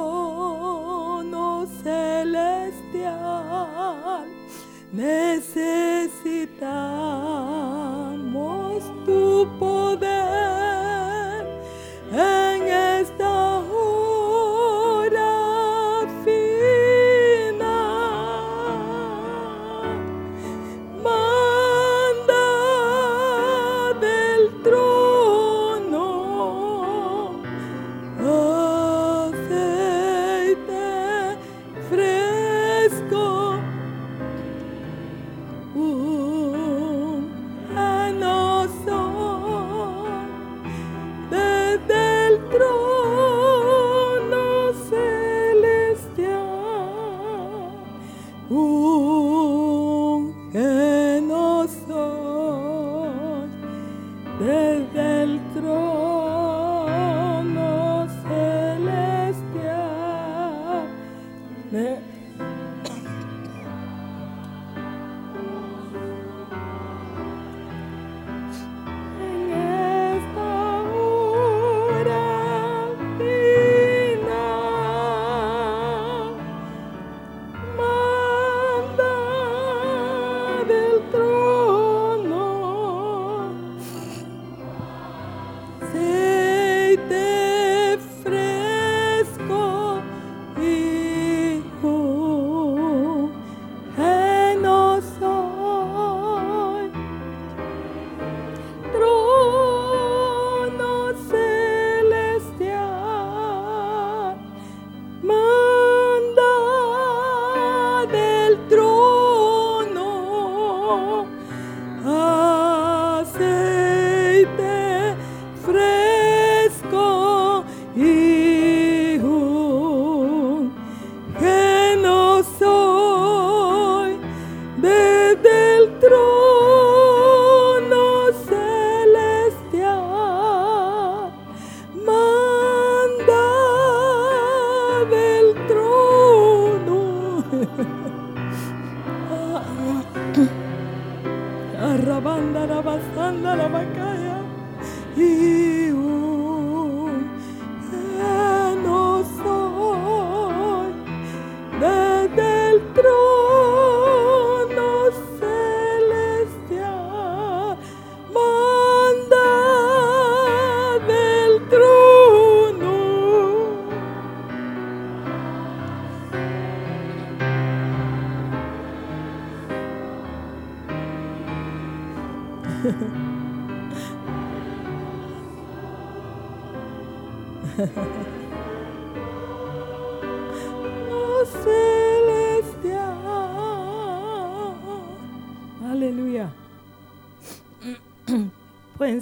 [112.05, 113.70] aceite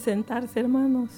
[0.08, 1.10] sentarse, hermanos.